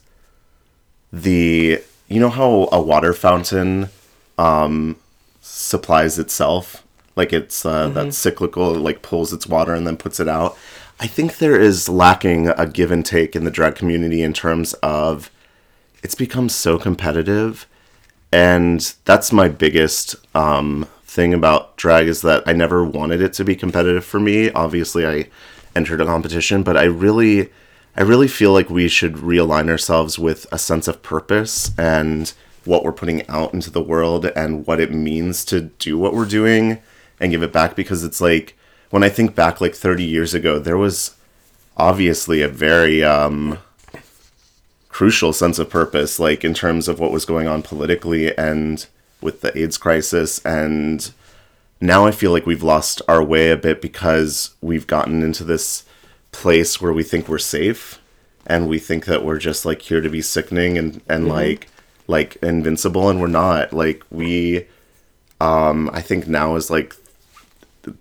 [1.14, 3.90] the, you know how a water fountain,
[4.38, 4.98] um,
[5.42, 6.81] supplies itself,
[7.16, 10.58] like it's uh, that cyclical, like pulls its water and then puts it out.
[11.00, 14.74] I think there is lacking a give and take in the drag community in terms
[14.76, 15.32] of
[16.04, 17.68] it's become so competitive.
[18.32, 23.44] And that's my biggest um, thing about drag is that i never wanted it to
[23.44, 24.50] be competitive for me.
[24.52, 25.28] Obviously i
[25.76, 27.50] entered a competition but i really
[27.98, 32.32] i really feel like we should realign ourselves with a sense of purpose and
[32.64, 36.26] what we're putting out into the world and what it means to do what we're
[36.26, 36.82] doing
[37.22, 38.58] and give it back because it's like
[38.90, 41.16] when i think back like 30 years ago there was
[41.78, 43.58] obviously a very um
[44.92, 48.86] crucial sense of purpose, like in terms of what was going on politically and
[49.22, 50.40] with the AIDS crisis.
[50.46, 51.12] And
[51.80, 55.86] now I feel like we've lost our way a bit because we've gotten into this
[56.32, 58.00] place where we think we're safe
[58.46, 61.68] and we think that we're just like here to be sickening and, and like
[62.08, 63.72] like invincible and we're not.
[63.72, 64.68] Like we
[65.40, 66.96] um I think now is like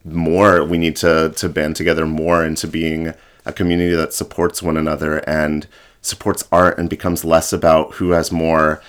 [0.04, 3.14] more we need to to band together more into being
[3.46, 5.66] a community that supports one another and
[6.02, 8.82] supports art and becomes less about who has more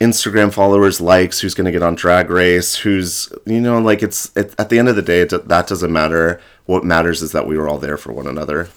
[0.00, 4.34] Instagram followers, likes, who's going to get on Drag Race, who's you know like it's
[4.36, 6.40] it, at the end of the day that doesn't matter.
[6.66, 8.68] What matters is that we were all there for one another.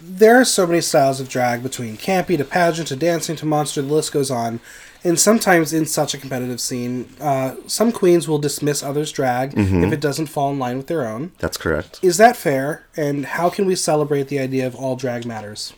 [0.00, 3.82] There are so many styles of drag between campy to pageant to dancing to monster,
[3.82, 4.58] the list goes on.
[5.04, 9.92] And sometimes in such a competitive scene, uh, some queens will dismiss others' drag if
[9.92, 11.32] it doesn't fall in line with their own.
[11.38, 12.00] That's correct.
[12.02, 12.86] Is that fair?
[12.96, 15.72] And how can we celebrate the idea of all drag matters?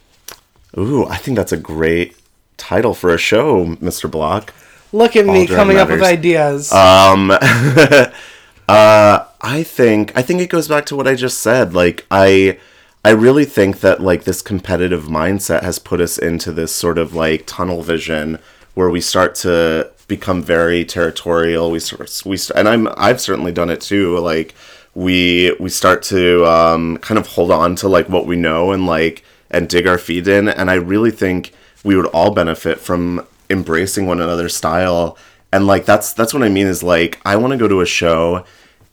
[0.79, 2.17] Ooh, I think that's a great
[2.57, 4.11] title for a show, Mr.
[4.11, 4.55] Block.
[4.93, 6.73] Look at me drag coming up with ideas.
[6.73, 7.31] Um,
[8.69, 11.75] uh, I think I think it goes back to what I just said.
[11.75, 12.59] Like I,
[13.05, 17.15] I really think that like this competitive mindset has put us into this sort of
[17.15, 18.39] like tunnel vision
[18.81, 21.71] where we start to become very territorial.
[21.71, 24.19] We sort we and I'm I've certainly done it too.
[24.19, 24.55] Like
[24.95, 28.87] we we start to um, kind of hold on to like what we know and
[28.87, 30.49] like and dig our feet in.
[30.49, 31.53] And I really think
[31.85, 35.19] we would all benefit from embracing one another's style.
[35.53, 37.87] And like that's that's what I mean is like I want to go to a
[37.87, 38.47] show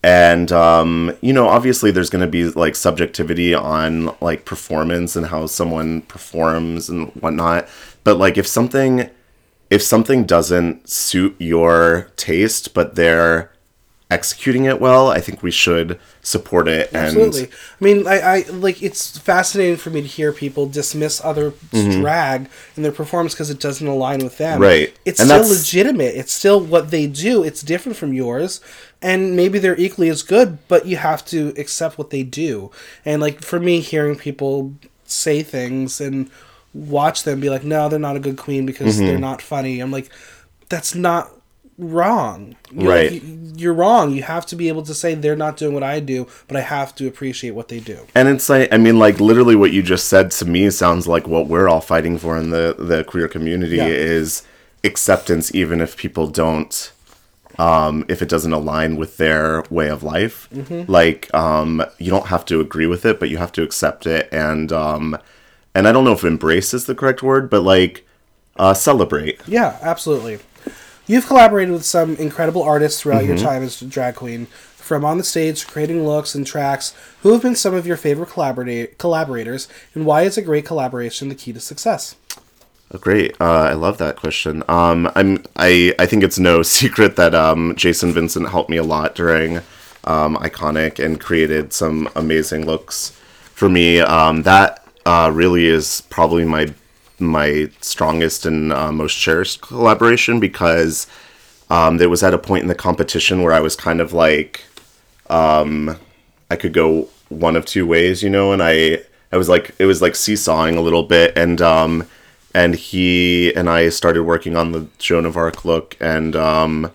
[0.04, 5.28] and um, you know obviously there's going to be like subjectivity on like performance and
[5.28, 7.68] how someone performs and whatnot
[8.04, 9.10] but like if something
[9.70, 13.52] if something doesn't suit your taste but they're
[14.10, 17.44] executing it well i think we should support it and Absolutely.
[17.46, 22.50] I mean, I, I like it's fascinating for me to hear people dismiss other drag
[22.76, 24.56] in their performance because it doesn't align with them.
[24.56, 24.62] Mm-hmm.
[24.64, 24.98] Right.
[25.06, 26.16] It's And still that's- legitimate.
[26.16, 27.44] It's still what they do.
[27.44, 28.60] It's different from yours,
[29.02, 30.58] and maybe they're equally as good.
[30.68, 32.72] But you have to accept what they do.
[33.06, 34.74] And like for me, hearing people
[35.06, 36.30] say things and
[36.78, 39.06] watch them be like, "No, they're not a good queen because Mm-hmm.
[39.08, 40.10] they're not funny." I'm like,
[40.70, 41.32] that's not
[41.80, 42.56] wrong.
[42.72, 43.12] You're, Right.
[43.12, 44.12] you- You're wrong.
[44.12, 46.62] You have to be able to say they're not doing what I do, but I
[46.62, 48.00] have to appreciate what they do.
[48.16, 51.28] and it's like i mean like literally what you just said to me sounds like
[51.28, 53.88] what we're all fighting for in the the queer community Yeah.
[53.88, 54.44] is
[54.84, 56.92] acceptance even if people don't
[57.60, 60.48] um if it doesn't align with their way of life
[60.88, 64.28] like um you don't have to agree with it but you have to accept it
[64.32, 65.18] and um
[65.78, 68.06] and i don't know if embrace is the correct word but like
[68.58, 70.40] uh celebrate Yeah, absolutely.
[71.10, 75.18] You've collaborated with some incredible artists throughout your time as a drag queen, from on
[75.18, 76.94] the stage creating looks and tracks.
[77.22, 81.30] Who have been some of your favorite collaborate- collaborators, and why is a great collaboration
[81.30, 82.16] the key to success?
[82.94, 83.36] Oh, great.
[83.40, 84.64] Uh, I love that question.
[84.68, 88.84] Um, I'm I I think it's no secret that um, Jason Vincent helped me a
[88.84, 89.58] lot during
[90.04, 93.12] um, Iconic and created some amazing looks
[93.54, 94.00] for me.
[94.02, 96.74] Um, that uh, really is probably my
[97.20, 101.08] my strongest and uh, most cherished collaboration because
[101.70, 104.66] um, there was at a point in the competition where I was kind of like
[106.50, 109.86] I could go one of two ways, you know, and I I was like it
[109.86, 112.08] was like seesawing a little bit and um
[112.54, 116.92] and he and I started working on the Joan of Arc look and um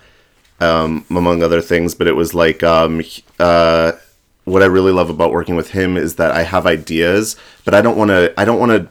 [0.61, 3.03] um among other things, but it was like um
[3.39, 3.93] uh
[4.45, 7.81] what I really love about working with him is that I have ideas, but I
[7.81, 8.89] don't want to I don't want to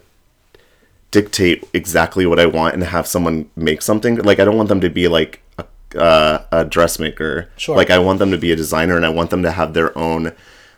[1.12, 4.16] dictate exactly what I want and have someone make something.
[4.18, 5.66] Like I don't want them to be like a,
[6.00, 7.50] uh, a dressmaker.
[7.58, 7.76] Sure.
[7.76, 9.98] Like I want them to be a designer and I want them to have their
[9.98, 10.32] own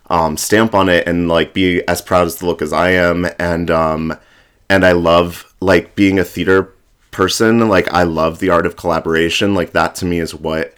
[0.10, 3.28] um, stamp on it and like be as proud as the look as I am.
[3.38, 4.18] And um,
[4.70, 6.74] and I love like being a theater
[7.12, 7.70] person.
[7.70, 9.54] Like I love the art of collaboration.
[9.54, 10.74] Like that to me is what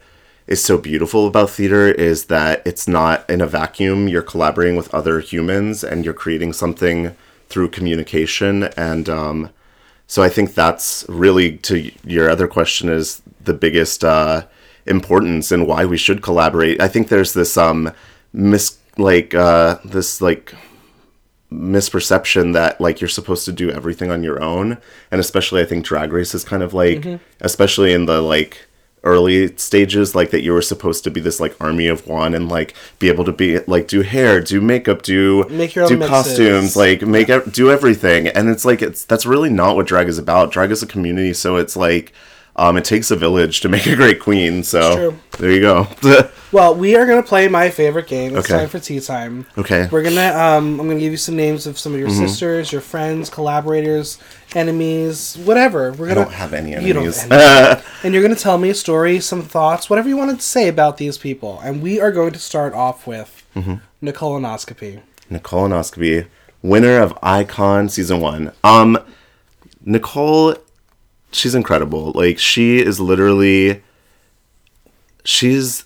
[0.47, 4.07] is so beautiful about theater is that it's not in a vacuum.
[4.07, 7.15] You're collaborating with other humans and you're creating something
[7.49, 8.63] through communication.
[8.77, 9.49] And um,
[10.07, 14.45] so I think that's really to your other question is the biggest uh,
[14.85, 16.79] importance and why we should collaborate.
[16.79, 17.91] I think there's this um
[18.33, 20.53] mis like uh, this like
[21.51, 24.77] misperception that like you're supposed to do everything on your own
[25.11, 27.05] and especially i think drag race is kind of like
[27.39, 28.65] especially in the like
[29.05, 32.49] early stages like that you were supposed to be this like army of one and
[32.49, 35.97] like be able to be like do hair do makeup do Make your own do
[35.97, 36.09] mixes.
[36.09, 40.07] costumes like make ev- do everything and it's like it's that's really not what drag
[40.07, 42.13] is about drag is a community so it's like
[42.57, 45.87] um it takes a village to make a great queen so there you go
[46.51, 48.37] Well, we are gonna play my favorite game.
[48.37, 48.59] It's Okay.
[48.59, 49.45] time for tea time.
[49.57, 52.27] okay We're gonna um, I'm gonna give you some names of some of your Mm-hmm.
[52.27, 54.19] sisters, your friends, collaborators,
[54.55, 55.91] enemies, whatever.
[55.91, 57.27] We're gonna I don't have any You don't enemies
[58.03, 60.97] and you're gonna tell me a story, some thoughts, whatever you wanted to say about
[60.97, 61.59] these people.
[61.63, 63.75] And we are going to start off with Mm-hmm.
[64.05, 65.01] Nicolonoscopy.
[65.31, 66.27] Nicolonoscopy,
[66.61, 68.51] winner of Icon season one.
[68.65, 68.97] Um,
[69.85, 70.55] Nicole,
[71.31, 72.11] she's incredible.
[72.13, 73.81] Like she is literally,
[75.23, 75.85] she's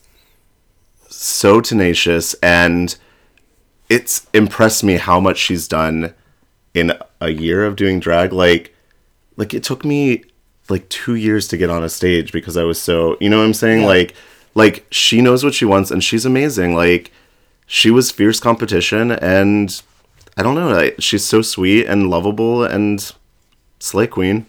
[1.09, 2.95] so tenacious, and
[3.87, 6.13] it's impressed me how much she's done
[6.73, 8.33] in a year of doing drag.
[8.33, 8.75] Like,
[9.37, 10.23] like it took me
[10.69, 13.45] like two years to get on a stage because I was so, you know what
[13.45, 13.81] I'm saying?
[13.81, 13.87] Yeah.
[13.87, 14.15] Like,
[14.55, 16.75] like she knows what she wants, and she's amazing.
[16.75, 17.11] Like
[17.71, 19.83] she was fierce competition and
[20.35, 23.13] i don't know like, she's so sweet and lovable and
[23.79, 24.45] slay queen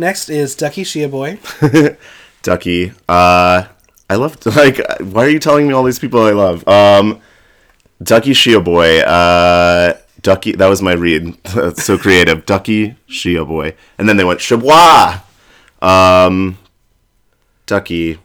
[0.00, 1.38] Next is Ducky Shia Boy.
[2.42, 3.64] ducky uh
[4.08, 7.20] i love like why are you telling me all these people i love um
[8.02, 13.74] ducky shia boy uh ducky that was my read That's so creative ducky shia boy
[13.98, 15.20] and then they went chabois
[15.80, 16.58] um
[17.66, 18.18] ducky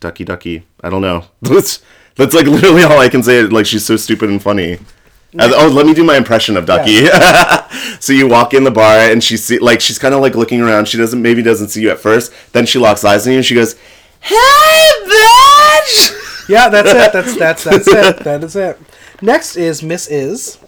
[0.00, 1.82] ducky ducky i don't know that's
[2.16, 4.78] that's like literally all i can say like she's so stupid and funny
[5.38, 7.06] Uh, oh, let me do my impression of Ducky.
[8.00, 10.60] so you walk in the bar and she see like she's kind of like looking
[10.60, 10.88] around.
[10.88, 12.32] She doesn't maybe doesn't see you at first.
[12.50, 13.76] Then she locks eyes on you and she goes,
[14.18, 17.12] "Hey, bitch!" Yeah, that's it.
[17.12, 18.24] That's that's that's it.
[18.24, 18.76] That is it.
[19.22, 20.58] Next is Miss Is.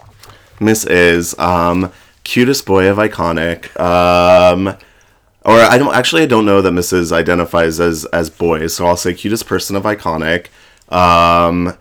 [0.62, 1.92] Miss is um
[2.24, 3.78] cutest boy of iconic.
[3.80, 4.76] Um
[5.44, 8.86] or I don't actually I don't know that Miss Is identifies as as boy, so
[8.86, 10.46] I'll say cutest person of iconic.
[10.90, 11.76] Um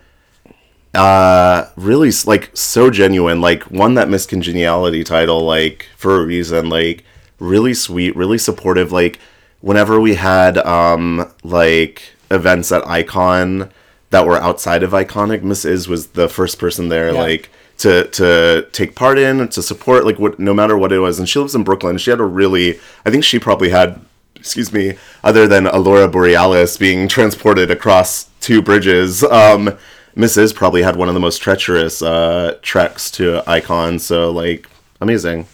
[0.94, 6.68] uh really like so genuine, like won that Miss Congeniality title like for a reason,
[6.68, 7.04] like
[7.38, 9.18] really sweet, really supportive like
[9.60, 13.70] whenever we had um like events at Icon
[14.10, 17.20] that were outside of iconic, Miss Is was the first person there Yeah.
[17.22, 17.48] like
[17.82, 21.18] to to take part in and to support like what no matter what it was.
[21.18, 21.98] And she lives in brooklyn.
[21.98, 24.00] She had a really i think she probably had
[24.36, 29.76] excuse me other than alora borealis being transported across two bridges um
[30.14, 33.98] Miss Is probably had one of the most treacherous uh treks to icon.
[33.98, 34.68] So like
[35.00, 35.46] amazing.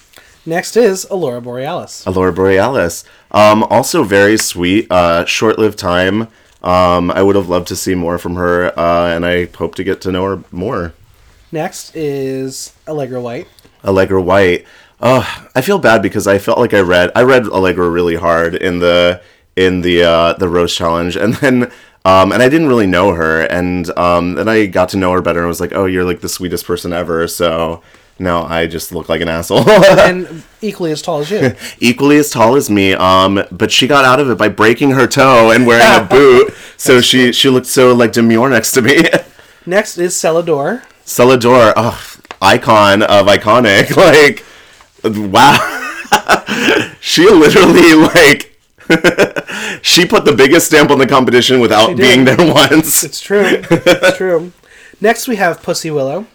[0.46, 2.04] Next is Alora Borealis.
[2.06, 3.04] alora borealis.
[3.30, 6.28] Um also very sweet uh short-lived time.
[6.62, 9.84] Um i would have loved to see more from her uh and i hope to
[9.84, 10.92] get to know her more
[11.50, 13.48] Next is Allegra White.
[13.84, 14.66] Allegra White.
[15.00, 18.54] Oh, I feel bad because I felt like I read I read Allegra really hard
[18.54, 19.22] in the
[19.56, 21.70] in the uh, the roast challenge, and then
[22.04, 25.22] um, and I didn't really know her, and um, then I got to know her
[25.22, 27.26] better, and was like, oh, you're like the sweetest person ever.
[27.28, 27.82] So
[28.18, 29.68] now I just look like an asshole.
[29.70, 31.54] and equally as tall as you.
[31.80, 35.06] Equally as tall as me, um, but she got out of it by breaking her
[35.06, 39.02] toe and wearing a boot, so she she looked so like demure next to me.
[39.66, 40.82] Next is Celador.
[41.08, 43.96] Celador, oh, icon of iconic.
[43.96, 44.44] Like,
[45.32, 45.56] wow.
[47.00, 48.58] she literally, like,
[49.82, 53.02] she put the biggest stamp on the competition without being there once.
[53.02, 53.62] It's true.
[53.70, 54.52] it's true.
[55.00, 56.26] Next we have Pussy Willow.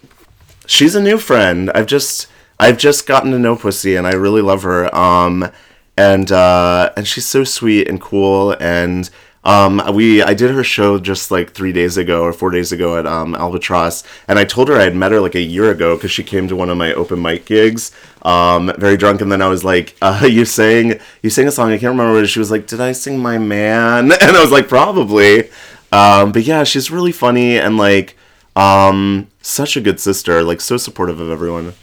[0.66, 1.70] She's a new friend.
[1.76, 2.28] I've just,
[2.60, 4.94] I've just gotten to know Pussy, and I really love her.
[4.96, 5.52] Um,
[5.98, 8.56] and uh, and she's so sweet and cool.
[8.60, 9.10] And
[9.44, 12.98] um, we, I did her show just like three days ago or four days ago
[12.98, 15.96] at um, Albatross, and I told her I had met her like a year ago
[15.96, 17.92] because she came to one of my open mic gigs,
[18.22, 19.22] um, very drunk.
[19.22, 21.72] And then I was like, uh, "You sang, you sang a song.
[21.72, 24.38] I can't remember what it is." She was like, "Did I sing my man?" And
[24.38, 25.50] I was like, "Probably."
[25.92, 28.18] Um, but yeah, she's really funny and like
[28.56, 30.42] um, such a good sister.
[30.44, 31.74] Like so supportive of everyone.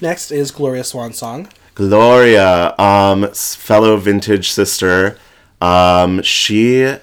[0.00, 1.48] Next is Gloria Swan Song.
[1.74, 5.18] Gloria, um, fellow vintage sister,
[5.60, 6.96] um, she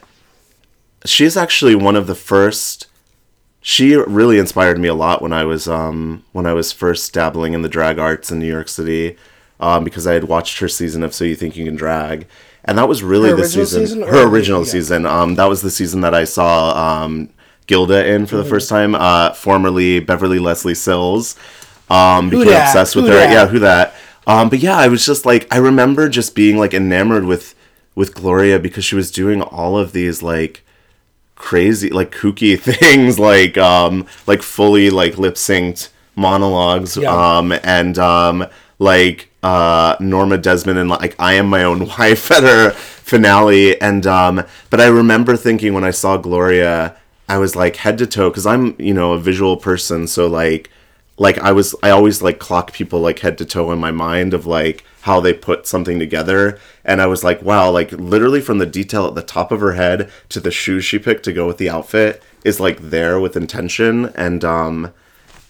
[1.05, 2.87] she's actually one of the first.
[3.65, 7.53] She really inspired me a lot when I was um, when I was first dabbling
[7.53, 9.15] in the drag arts in New York City,
[9.59, 12.27] um, because I had watched her season of So You Think You Can Drag,
[12.65, 13.81] and that was really Her the season.
[13.87, 14.71] season her original yeah.
[14.71, 15.05] season.
[15.05, 17.29] Um, that was the season that I saw um,
[17.67, 18.25] Gilda in Mm-hmm.
[18.25, 18.95] for the first time.
[18.95, 21.37] Uh, formerly Beverly Leslie Sills.
[21.89, 23.17] Um, became obsessed with Who her.
[23.19, 23.31] dat?
[23.31, 23.93] Yeah, who that?
[24.27, 27.55] Um, but yeah, I was just like I remember just being like enamored with
[27.95, 30.63] with Gloria because she was doing all of these like
[31.35, 37.37] crazy like kooky things like um like fully like lip synced monologues Yeah.
[37.37, 38.45] um and um
[38.79, 44.05] like uh Norma Desmond and like I am my own wife at her finale and
[44.07, 46.95] um but I remember thinking when I saw Gloria
[47.27, 50.69] I was like head to toe cuz I'm you know a visual person so like
[51.17, 54.33] like I was I always like clock people like head to toe in my mind
[54.33, 58.57] of like how they put something together and I was like wow like literally from
[58.57, 61.47] the detail at the top of her head to the shoes she picked to go
[61.47, 64.93] with the outfit is like there with intention and um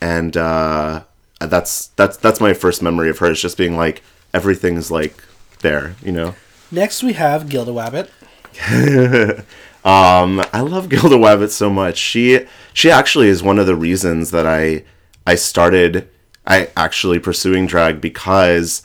[0.02, 1.04] and uh
[1.40, 5.24] that's that's that's my first memory of her is just being like everything's like
[5.62, 6.36] there you know
[6.74, 8.10] Next we have Gilda Wabbit.
[9.86, 11.98] Um, I love Gilda Wabbit so much.
[11.98, 14.86] She she actually is one of the reasons that I
[15.28, 16.08] I started
[16.48, 18.82] I actually pursuing drag because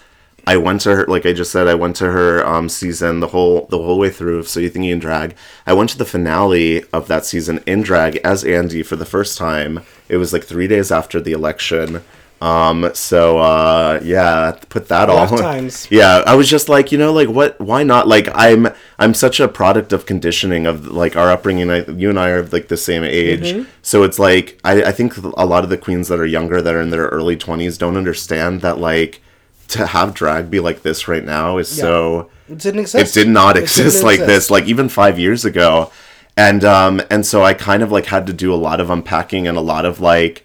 [0.49, 3.29] I went to her like I just said I went to her um season the
[3.29, 5.37] whole the whole way through So You Think You Can Drag.
[5.67, 9.37] I went to the finale of that season in drag as Andy for the first
[9.37, 9.85] time.
[10.09, 12.03] It was like three days after the election.
[12.41, 15.87] Um so uh yeah, put that all Rough times.
[16.01, 18.69] yeah i was just like you know like what why not like i'm
[18.99, 22.45] i'm such a product of conditioning of like our upbringing I, you and i are
[22.45, 26.09] like the same age so it's like I, I think a lot of the queens
[26.09, 29.21] that are younger that are in their early 20s don't understand that like
[29.69, 33.17] to have drag be like this right now is so It didn't exist.
[33.17, 34.29] it did not It exist like exist.
[34.29, 35.91] this like even five years ago
[36.37, 39.47] and um and so i kind of like had to do a lot of unpacking
[39.47, 40.45] and a lot of like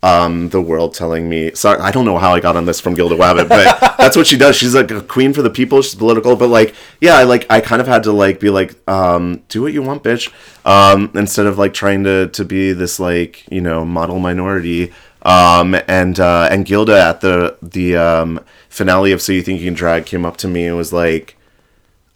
[0.00, 2.94] um the world telling me sorry i don't know how i got on this from
[2.94, 5.96] gilda wabbit but that's what she does she's like a queen for the people she's
[5.96, 9.42] political but like yeah i like i kind of had to like be like um
[9.48, 10.30] do what you want bitch
[10.64, 14.92] um instead of like trying to to be this like you know model minority
[15.22, 19.66] Um, and uh, and Gilda at the the um, finale of So You Think You
[19.66, 21.36] Can Drag came up to me and was like,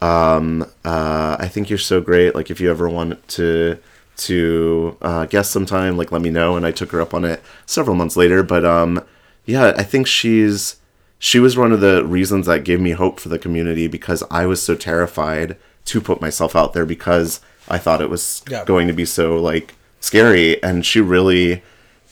[0.00, 2.34] um, uh, "I think you're so great.
[2.34, 3.78] Like if you ever want to
[4.18, 7.42] to uh, guest sometime, like let me know." And I took her up on it
[7.66, 8.42] several months later.
[8.42, 9.04] But um,
[9.46, 10.76] yeah, I think she's
[11.18, 14.46] she was one of the reasons that gave me hope for the community because I
[14.46, 18.64] was so terrified to put myself out there because I thought it was Yeah.
[18.64, 21.62] going to be so like scary, and she really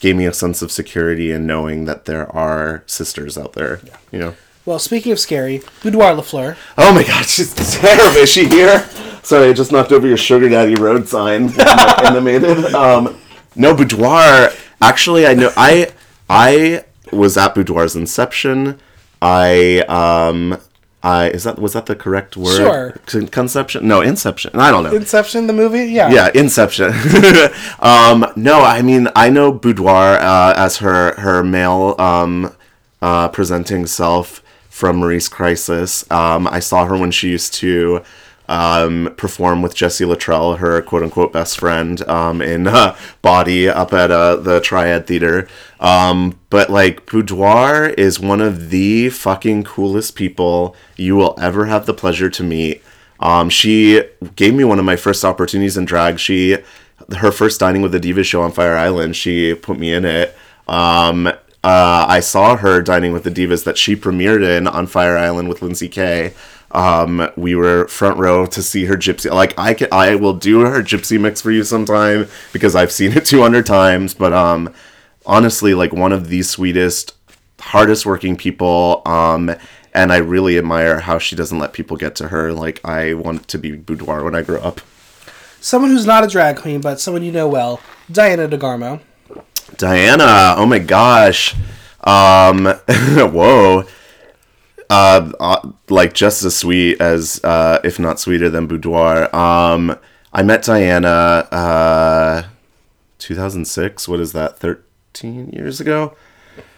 [0.00, 3.80] gave me a sense of security in knowing that there are sisters out there.
[3.84, 3.96] Yeah.
[4.10, 4.34] You know.
[4.66, 6.56] Well, speaking of scary, Boudoir Lafleur.
[6.76, 8.16] Oh my god, she's terrible.
[8.16, 8.88] Is she here?
[9.22, 11.50] Sorry, I just knocked over your Sugar Daddy Road sign.
[12.04, 12.74] animated.
[12.74, 13.20] Um,
[13.56, 14.50] no, Boudoir.
[14.80, 15.50] Actually, I know.
[15.56, 15.92] I
[16.28, 18.80] I was at Boudoir's inception.
[19.22, 20.58] I um.
[21.02, 22.56] I is that was that the correct word?
[22.56, 23.26] Sure.
[23.28, 23.88] Conception?
[23.88, 24.52] No, inception.
[24.54, 24.94] I don't know.
[24.94, 25.86] Inception, the movie?
[25.86, 26.10] Yeah.
[26.10, 26.92] Yeah, Inception.
[27.80, 32.54] um, no, I mean I know Boudoir uh, as her her male um,
[33.00, 36.10] uh, presenting self from Maurice Crisis.
[36.10, 38.02] Um, I saw her when she used to
[38.50, 43.92] um, perform with Jessie Luttrell, her quote unquote best friend, um, in uh, Body up
[43.92, 45.48] at uh, the Triad Theater.
[45.78, 51.86] Um, but like Boudoir is one of the fucking coolest people you will ever have
[51.86, 52.82] the pleasure to meet.
[53.20, 54.02] Um, she
[54.34, 56.18] gave me one of my first opportunities in drag.
[56.18, 56.58] She,
[57.18, 60.36] her first dining with the Diva show on Fire Island, she put me in it.
[60.66, 61.28] Um,
[61.62, 65.48] uh, I saw her dining with the Divas that she premiered in on Fire Island
[65.48, 66.32] with Lindsay Kay.
[66.72, 69.32] Um, we were front row to see her gypsy.
[69.32, 73.12] Like I can, I will do her gypsy mix for you sometime because I've seen
[73.12, 74.14] it 200 times.
[74.14, 74.72] But um,
[75.26, 77.14] honestly, like one of the sweetest,
[77.58, 79.02] hardest working people.
[79.04, 79.54] Um,
[79.92, 82.52] and I really admire how she doesn't let people get to her.
[82.52, 84.80] Like I want to be boudoir when I grow up.
[85.60, 89.00] Someone who's not a drag queen, but someone you know well, Diana DeGarmo.
[89.76, 91.54] Diana, oh my gosh.
[92.02, 93.84] Um, whoa.
[94.90, 99.34] Uh, uh, like just as sweet as, uh, if not sweeter than Boudoir.
[99.34, 99.96] Um,
[100.32, 101.08] I met Diana,
[101.52, 102.42] uh,
[103.18, 104.08] 2006.
[104.08, 104.58] What is that?
[104.58, 106.16] 13 years ago?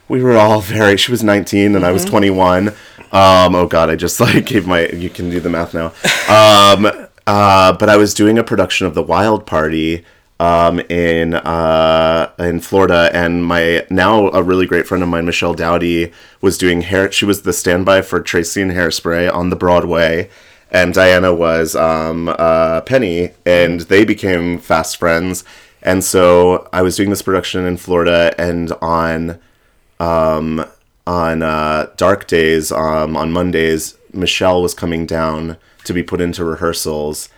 [0.08, 2.68] We were all very, she was 19 and I was 21.
[3.12, 5.86] Um, oh God, I just like gave my, you can do the math now.
[6.28, 10.04] Um, uh, but I was doing a production of The Wild Party,
[10.43, 15.55] um, in uh, in Florida, and my now a really great friend of mine, Michelle
[15.55, 17.12] Dowdy, was doing hair.
[17.12, 20.28] She was the standby for Tracy and Hairspray on the Broadway,
[20.68, 25.45] and Diana was um, uh, Penny, and they became fast friends.
[25.80, 29.38] And so I was doing this production in Florida, and on
[30.01, 30.66] um,
[31.07, 36.45] on uh, dark days, um, on Mondays, Michelle was coming down to be put into
[36.45, 37.28] rehearsals.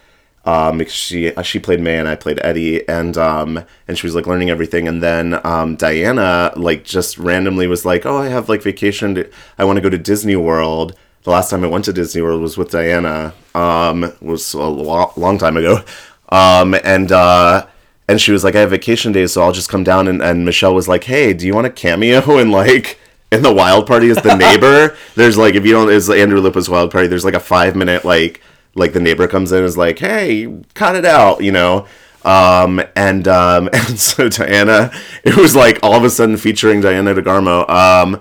[0.47, 4.14] Um, because she she played May and I played Eddie, and um, and she was
[4.14, 4.86] like learning everything.
[4.86, 9.14] And then um, Diana like just randomly was like, "Oh, I have like vacation.
[9.14, 12.20] To, I want to go to Disney World." The last time I went to Disney
[12.20, 13.32] World was with Diana.
[13.55, 15.82] Um, was a lo- long time ago.
[16.28, 17.66] Um, and uh,
[18.09, 20.45] and she was like, "I have vacation days, so I'll just come down." And, and
[20.45, 23.01] Michelle was like, "Hey, do you want a cameo in like?"
[23.32, 26.68] In the wild party as the neighbor, there's like if you don't is Andrew Lippa's
[26.68, 28.40] wild party, there's like a five minute like
[28.74, 31.86] like the neighbor comes in and is like, "Hey, cut it out," you know.
[32.24, 34.90] Um, and um, and so Diana,
[35.24, 38.20] it was like all of a sudden featuring Diana DeGarmo um,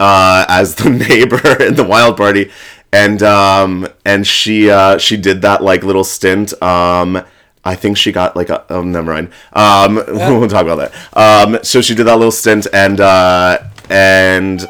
[0.00, 2.50] uh, as the neighbor in the wild party,
[2.92, 6.60] and um, and she uh, she did that like little stint.
[6.62, 7.22] Um,
[7.64, 9.30] I think she got like a oh never mind.
[9.52, 11.16] Um, we'll talk about that.
[11.16, 13.58] Um, so she did that little stint and uh,
[13.90, 14.68] and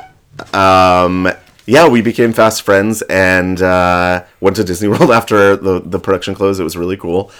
[0.54, 1.28] um,
[1.66, 6.34] yeah, we became fast friends and uh, went to Disney World after the the production
[6.34, 6.60] closed.
[6.60, 7.30] It was really cool.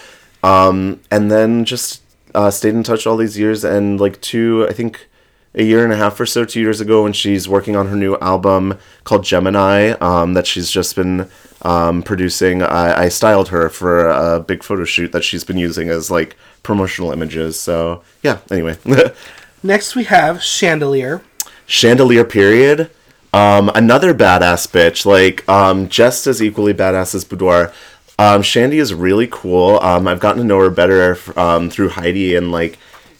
[0.43, 2.03] Um, and then just
[2.35, 5.07] uh, stayed in touch all these years and like two, I think
[5.55, 7.95] a year and a half or so, two years ago, when she's working on her
[7.95, 11.29] new album called Gemini um, that she's just been
[11.63, 12.61] um, producing.
[12.61, 16.35] I, I styled her for a big photo shoot that she's been using as like
[16.61, 17.59] promotional images.
[17.59, 18.77] So yeah, anyway.
[19.63, 21.23] Next we have Chandelier.
[21.65, 22.91] Chandelier period.
[23.37, 27.71] Um, another badass bitch, like um, just as equally badass as Boudoir.
[28.17, 29.79] Um, Shandy is really cool.
[29.79, 32.79] Um, I've gotten to know her better um, through Heidi and like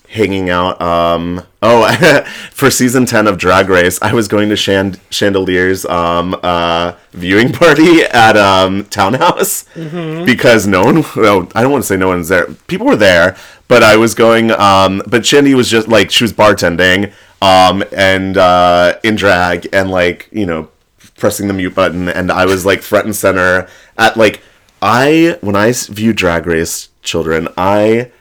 [0.10, 0.82] hanging out.
[0.82, 6.36] Um, oh, for season ten of Drag Race, I was going to Chand- Chandelier's um,
[6.42, 11.04] uh, viewing party at um, Townhouse because no one.
[11.16, 12.48] Well, I don't want to say no one's there.
[12.66, 13.38] People were there,
[13.68, 14.50] but I was going.
[14.50, 19.92] Um, but Shandy was just like she was bartending um, and uh, in drag and
[19.92, 20.70] like you know
[21.18, 23.68] pressing the mute button, and I was like front and center
[23.98, 24.42] at like
[24.82, 28.12] I when I view Drag Race children, I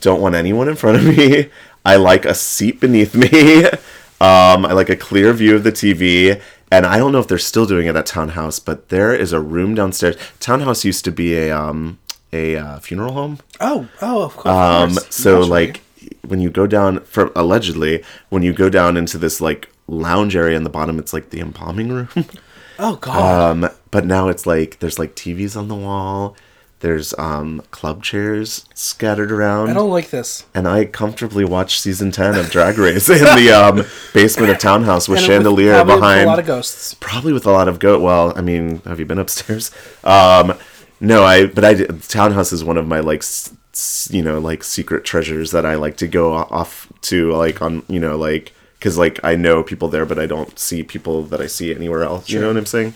[0.00, 1.50] don't want anyone in front of me.
[1.84, 3.66] I like a seat beneath me.
[4.18, 6.40] Um, I like a clear view of the TV.
[6.72, 9.40] And I don't know if they're still doing it at Townhouse, but there is a
[9.40, 10.16] room downstairs.
[10.40, 11.98] Townhouse used to be a um
[12.32, 13.38] a uh, funeral home.
[13.60, 14.54] Oh, oh, of course.
[14.54, 15.48] Um, so Naturally.
[15.50, 15.80] like
[16.26, 20.56] when you go down for allegedly when you go down into this like lounge area
[20.56, 22.08] in the bottom, it's like the embalming room.
[22.78, 26.36] oh god, um, but now it's like there's like TVs on the wall.
[26.80, 29.70] There's um club chairs scattered around.
[29.70, 30.44] I don't like this.
[30.54, 35.08] and I comfortably watched season ten of Drag Race in the um, basement of Townhouse
[35.08, 36.94] with And chandelier with behind a lot of ghosts.
[37.00, 38.02] probably with a lot of goat.
[38.02, 39.70] Well, I mean, have you been upstairs?
[40.04, 40.52] Um,
[41.00, 41.46] no, I.
[41.46, 41.74] But I.
[42.08, 43.22] Townhouse is one of my like,
[44.10, 48.00] you know, like secret treasures that I like to go off to, like on, you
[48.00, 51.46] know, like because like I know people there, but I don't see people that I
[51.46, 52.28] see anywhere else.
[52.30, 52.94] You know what I'm saying?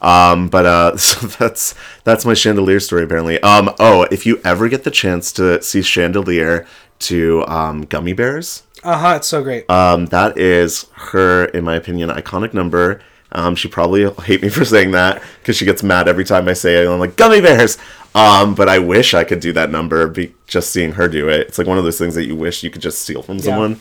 [0.00, 1.74] Um, but uh, so that's
[2.04, 3.40] that's my chandelier story apparently.
[3.42, 6.66] Um, oh, if you ever get the chance to see chandelier
[7.00, 9.14] to um, gummy bears, Uh huh.
[9.16, 9.68] It's so great.
[9.70, 13.00] um, that is her, in my opinion, iconic number.
[13.32, 16.48] Um, she probably will hate me for saying that because she gets mad every time
[16.48, 16.88] I say it.
[16.88, 17.78] I'm like gummy bears.
[18.14, 20.06] Um, but I wish I could do that number.
[20.06, 21.48] Be just seeing her do it.
[21.48, 23.80] It's like one of those things that you wish you could just steal from someone.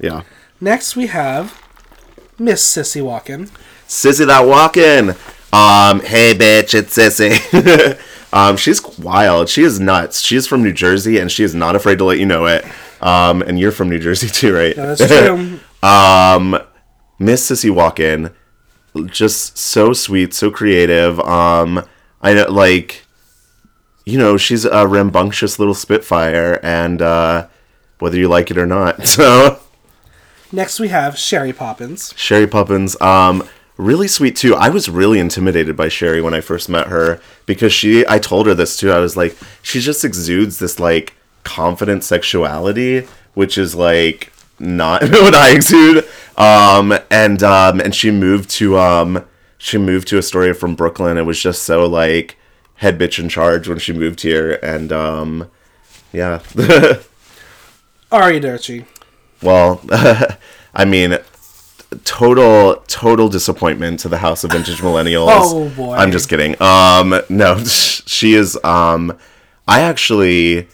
[0.00, 0.22] Yeah.
[0.60, 1.60] Next we have
[2.38, 3.50] Miss Sissy Walken.
[3.86, 5.10] Sissy that walking.
[5.52, 8.00] Um, hey bitch, it's Sissy.
[8.32, 9.48] um, she's wild.
[9.48, 10.20] She is nuts.
[10.20, 12.64] She is from New Jersey and she is not afraid to let you know it.
[13.00, 14.76] Um, and you're from New Jersey too, right?
[14.76, 15.60] Yeah, that's true.
[15.82, 16.58] Um,
[17.18, 18.34] Miss Sissy Walken,
[19.06, 21.20] just so sweet, so creative.
[21.20, 21.84] Um,
[22.22, 23.04] I know, like,
[24.04, 27.46] you know, she's a rambunctious little spitfire, and uh,
[27.98, 29.06] whether you like it or not.
[29.06, 29.60] So
[30.52, 32.12] Next we have Sherry Poppins.
[32.16, 34.56] Sherry Poppins, um, really sweet too.
[34.56, 38.04] I was really intimidated by Sherry when I first met her because she.
[38.08, 38.90] I told her this too.
[38.90, 41.14] I was like, she just exudes this like
[41.44, 46.06] confident sexuality, which is like not what I exude.
[46.36, 49.24] Um, and um, and she moved to um,
[49.58, 51.18] she moved to Astoria from Brooklyn.
[51.18, 52.36] It was just so like
[52.76, 55.50] head bitch in charge when she moved here, and um,
[56.12, 56.40] yeah.
[58.12, 58.86] Aria Derci.
[59.42, 59.80] Well,
[60.74, 61.18] I mean,
[62.04, 65.28] total total disappointment to the House of Vintage Millennials.
[65.30, 65.94] Oh, boy.
[65.94, 66.60] I'm just kidding.
[66.60, 68.58] Um, no, she is.
[68.64, 69.16] Um,
[69.68, 70.68] I actually,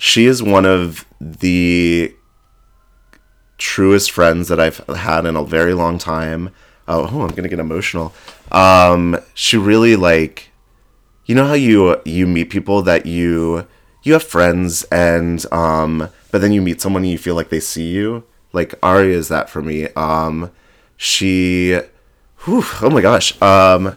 [0.00, 2.14] she is one of the
[3.58, 6.54] truest friends that I've had in a very long time.
[6.88, 8.14] Oh, oh I'm gonna get emotional.
[8.50, 10.52] Um, she really like
[11.26, 13.66] you know how you you meet people that you
[14.02, 17.60] you have friends and um but then you meet someone and you feel like they
[17.60, 18.24] see you
[18.54, 20.50] like Aria is that for me um
[20.96, 21.78] she
[22.44, 23.88] whew, oh my gosh um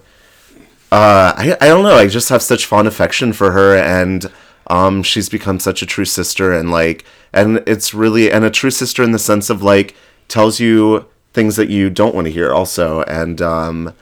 [0.91, 4.29] uh I, I don't know I just have such fond affection for her and
[4.67, 8.71] um she's become such a true sister and like and it's really and a true
[8.71, 9.95] sister in the sense of like
[10.27, 13.01] tells you things that you don't want to hear also.
[13.03, 13.93] And um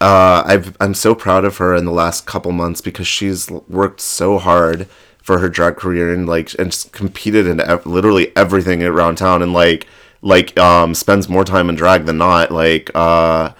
[0.00, 4.00] uh, I've, I'm so proud of her in the last couple months because she's worked
[4.00, 4.88] so hard
[5.22, 9.52] for her drag career and like and competed in ev- literally everything around town and
[9.52, 9.86] like
[10.22, 13.50] like um spends more time in drag than not like uh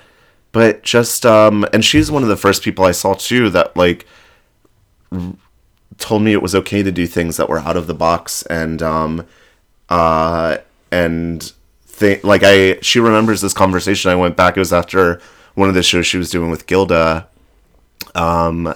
[0.52, 4.06] but just um and she's one of the first people I saw too that like
[5.98, 8.82] told me it was okay to do things that were out of the box and
[8.82, 9.26] um
[9.88, 10.58] uh
[10.90, 11.52] and
[11.86, 15.20] think like I she remembers this conversation I went back it was after
[15.54, 17.26] one of the shows she was doing with Gilda.
[18.14, 18.74] Um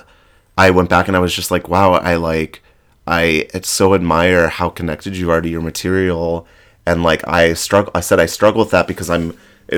[0.57, 2.63] I went back and I was just like wow I like
[3.07, 6.47] I so admire how connected you are to your material.
[6.87, 9.37] And like I struggle I said I struggle with that because I'm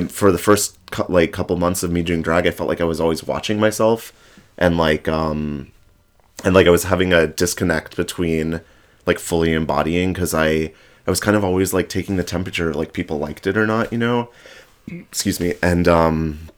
[0.09, 0.79] for the first
[1.09, 4.13] like couple months of me doing drag I felt like I was always watching myself.
[4.57, 5.73] And like um
[6.45, 8.61] and like I was having a disconnect between
[9.07, 10.73] like fully embodying because I
[11.07, 13.93] I was kind of always like taking the temperature like people liked it or not
[13.93, 14.31] you know?
[14.89, 15.55] Excuse me.
[15.63, 16.51] And um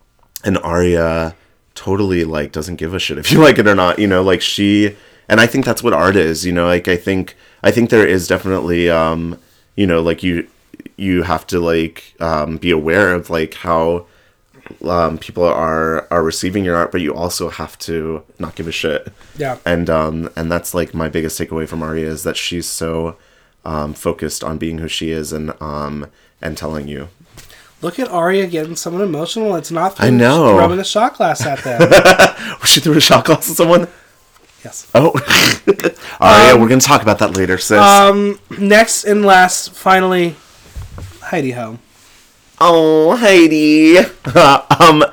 [0.44, 1.34] and Aria
[1.74, 4.22] totally like doesn't give a shit if you like it or not you know?
[4.22, 4.96] Like she
[5.28, 6.66] and I think that's what art is you know?
[6.66, 9.38] Like I think I think there is definitely um
[9.76, 10.46] you know like you
[10.96, 14.06] you have to like um be aware of like how
[14.84, 18.72] um people are are receiving your art but you also have to not give a
[18.72, 19.58] shit Yeah.
[19.64, 23.16] and um and that's like my biggest takeaway from Aria is that she's so
[23.64, 26.06] um focused on being who she is and um
[26.40, 27.08] and telling you
[27.82, 29.56] Look at Aria getting someone emotional.
[29.56, 30.56] It's not I know.
[30.56, 31.82] throwing a shot glass at them.
[32.64, 33.88] she threw a shot glass at someone
[34.64, 34.90] yes.
[34.94, 35.12] oh
[36.20, 38.38] Aria we're gonna talk about that later sis Um.
[38.58, 40.34] Next and last, finally,
[41.20, 41.78] Heidi Ho.
[42.60, 43.98] Oh Heidi
[44.80, 45.04] um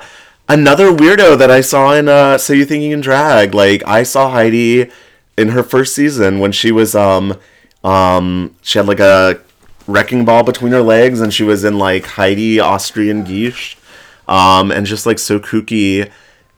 [0.48, 4.02] another weirdo that I saw in uh so you think you can drag like I
[4.02, 4.90] saw Heidi
[5.36, 7.38] in her first season when she was um
[7.84, 9.40] um she had like a
[9.86, 13.76] wrecking ball between her legs, and she was in like Heidi Austrian Geisha,
[14.28, 16.10] um, and just like so kooky,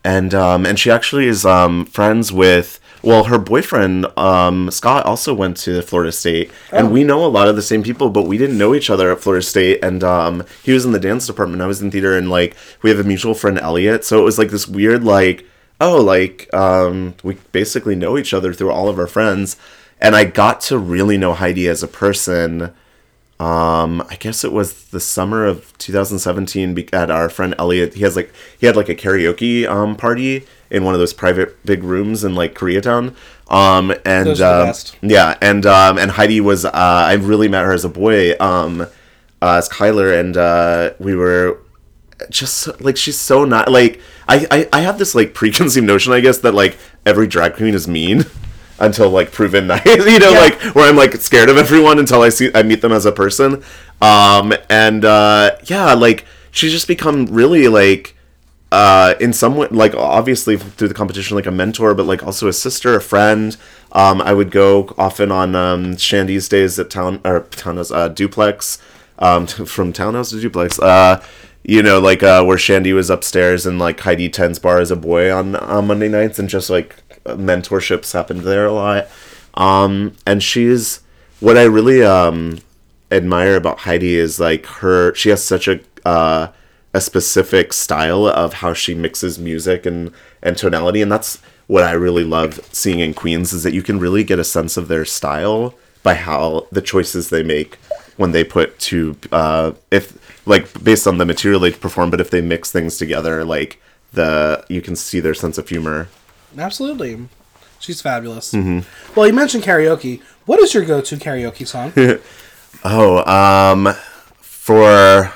[0.03, 2.81] and um, and she actually is um, friends with.
[3.05, 7.49] Well, her boyfriend um, Scott also went to Florida State, and we know a lot
[7.49, 9.85] of the same people, but we didn't know each other at Florida State.
[9.85, 12.89] And um, he was in the dance department, I was in theater, and like we
[12.89, 15.47] have a mutual friend Elliot, so it was like this weird like
[15.83, 19.59] oh like um, we basically know each other through all of our friends,
[20.01, 22.73] and I got to really know Heidi as a person
[23.41, 28.15] um i guess it was the summer of 2017 at our friend elliot he has
[28.15, 32.23] like he had like a karaoke um party in one of those private big rooms
[32.23, 33.15] in like koreatown
[33.49, 34.97] um and Those are the um, best.
[35.03, 38.83] yeah and um and heidi was uh i really met her as a boy um
[39.43, 41.59] uh, as kyler and uh we were
[42.31, 46.21] just like she's so not like I, I I have this like preconceived notion I
[46.21, 48.25] guess that like every drag queen is mean
[48.79, 50.39] until like proven nice you know Yeah.
[50.41, 53.13] like where I'm like scared of everyone until I see I meet them as a
[53.13, 53.63] person
[54.03, 58.17] um and uh yeah like she's just become really like
[58.73, 62.49] uh in some way like obviously through the competition like a mentor but like also
[62.49, 63.57] a sister a friend
[63.93, 68.79] um I would go often on um Shandy's days at town or townhouse uh duplex
[69.21, 71.23] um from townhouse to duplex uh
[71.63, 74.97] you know like uh where Shandy was upstairs and like Heidi tends bar as a
[74.97, 76.97] boy on on Monday nights and just like
[77.27, 79.09] mentorships happened there a lot.
[79.55, 81.01] Um and she's
[81.41, 82.59] what I really um
[83.11, 86.49] admire about Heidi is like her she has such a uh
[86.93, 90.13] a specific style of how she mixes music and
[90.43, 91.03] and tonality.
[91.03, 94.39] And that's what I really love seeing in Queens is that you can really get
[94.39, 97.77] a sense of their style by how the choices they make
[98.17, 100.17] when they put two uh if
[100.47, 103.81] like based on the material they perform but if they mix things together like
[104.13, 106.09] the you can see their sense of humor
[106.59, 107.29] Absolutely.
[107.81, 108.53] She's fabulous.
[108.53, 108.81] Mm-hmm.
[109.15, 110.23] Well, you mentioned karaoke.
[110.47, 111.93] What is your go-to karaoke song?
[112.87, 113.95] Oh, um,
[114.41, 115.33] for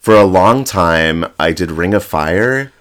[0.00, 2.72] for a long time, I did Ring of Fire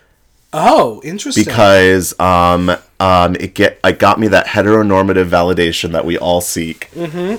[0.53, 1.43] oh, interesting.
[1.43, 6.95] because um, um, it get I got me that heteronormative validation that we all seek.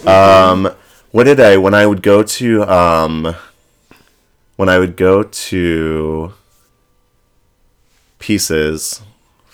[0.07, 0.71] Um,
[1.11, 3.35] what did I when I would go to um,
[4.57, 6.35] when I would go to
[8.19, 9.03] pieces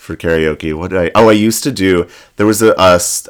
[0.09, 0.73] for karaoke?
[0.77, 1.11] What did I?
[1.15, 2.09] Oh, I used to do.
[2.37, 2.75] There was a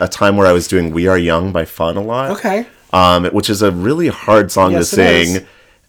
[0.00, 2.66] a time where I was doing "We Are Young" by Fun a lot okay.
[2.92, 5.28] um, which is a really hard song Yes, to sing.
[5.36, 5.42] is.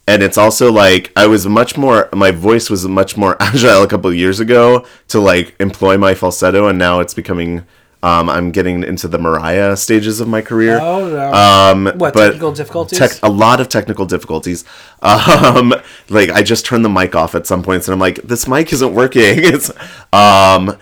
[0.08, 3.88] And it's also like I was much more, my voice was much more agile a
[3.88, 7.64] couple of years ago to like employ my falsetto, and now it's becoming.
[8.02, 10.80] Um, I'm getting into the Mariah stages of my career.
[10.82, 11.34] Oh no.
[11.34, 12.98] Um, what technical difficulties?
[12.98, 14.64] tech, a lot of technical difficulties.
[15.02, 15.74] Um,
[16.10, 18.72] like I just turned the mic off at some points, and I'm like, this mic
[18.74, 19.22] isn't working.
[19.40, 19.72] It's,
[20.14, 20.78] um,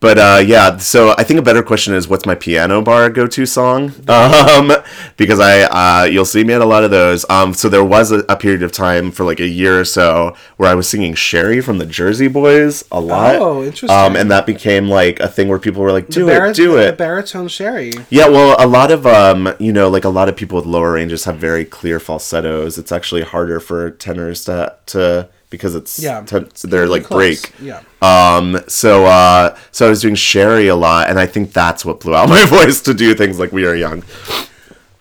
[0.00, 0.78] but uh, yeah.
[0.78, 3.92] So I think a better question is, what's my piano bar go-to song?
[4.08, 4.72] Um,
[5.16, 7.28] because I, uh, you'll see me at a lot of those.
[7.28, 10.34] Um, so there was a, a period of time for like a year or so
[10.56, 13.36] where I was singing Sherry from the Jersey Boys a lot.
[13.36, 13.90] Oh, interesting.
[13.90, 16.72] Um, and that became like a thing where people were like, do Bar- it, do
[16.72, 16.98] the it.
[16.98, 17.92] baritone sherry.
[18.08, 20.92] Yeah, well, a lot of um, you know, like a lot of people with lower
[20.92, 22.78] ranges have very clear falsettos.
[22.78, 26.22] It's actually harder for tenors to to because it's Yeah.
[26.22, 27.42] ten- they're like Close.
[27.42, 27.52] break.
[27.60, 27.80] Yeah.
[28.02, 32.00] Um, so uh, so I was doing Sherry a lot, and I think that's what
[32.00, 34.02] blew out my voice to do things like We Are Young.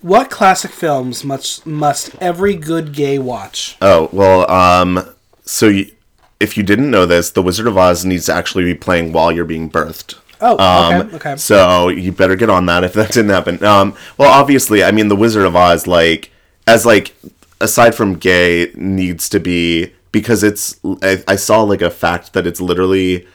[0.02, 3.78] What classic films must must every good gay watch?
[3.82, 5.06] Oh well, um,
[5.44, 5.92] so you,
[6.40, 9.32] if you didn't know this, The Wizard of Oz needs to actually be playing while
[9.32, 10.16] you're being birthed.
[10.42, 11.36] Oh, Um, okay, okay.
[11.36, 13.62] So you better get on that if that didn't happen.
[13.62, 16.32] Um, well, obviously, I mean, The Wizard of Oz, like,
[16.66, 17.14] as like,
[17.60, 20.80] aside from gay, needs to be because it's.
[21.02, 23.28] I, I saw like a fact that it's literally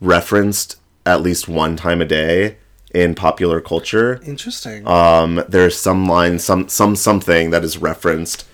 [0.00, 0.76] referenced
[1.06, 2.56] at least one time a day
[2.94, 4.20] in popular culture.
[4.24, 4.86] Interesting.
[4.86, 8.46] Um, there's some line, some some something that is referenced.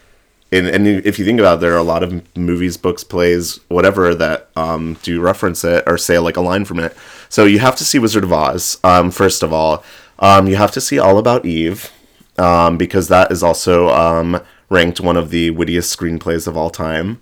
[0.51, 3.59] In, and if you think about it, there are a lot of movies, books, plays,
[3.69, 6.97] whatever that um, do reference it or say like a line from it.
[7.29, 8.79] So you have to see Wizard of Oz.
[8.85, 9.83] Um, first of all,
[10.21, 11.91] um, you have to see All About Eve
[12.39, 17.21] um, because that is also um, ranked one of the wittiest screenplays of all time.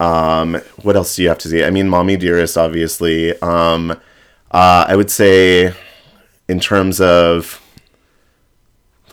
[0.00, 1.62] Um, what else do you have to see?
[1.62, 3.40] I mean, Mommy Dearest, obviously.
[3.42, 3.92] Um,
[4.50, 5.74] uh, I would say,
[6.48, 7.60] in terms of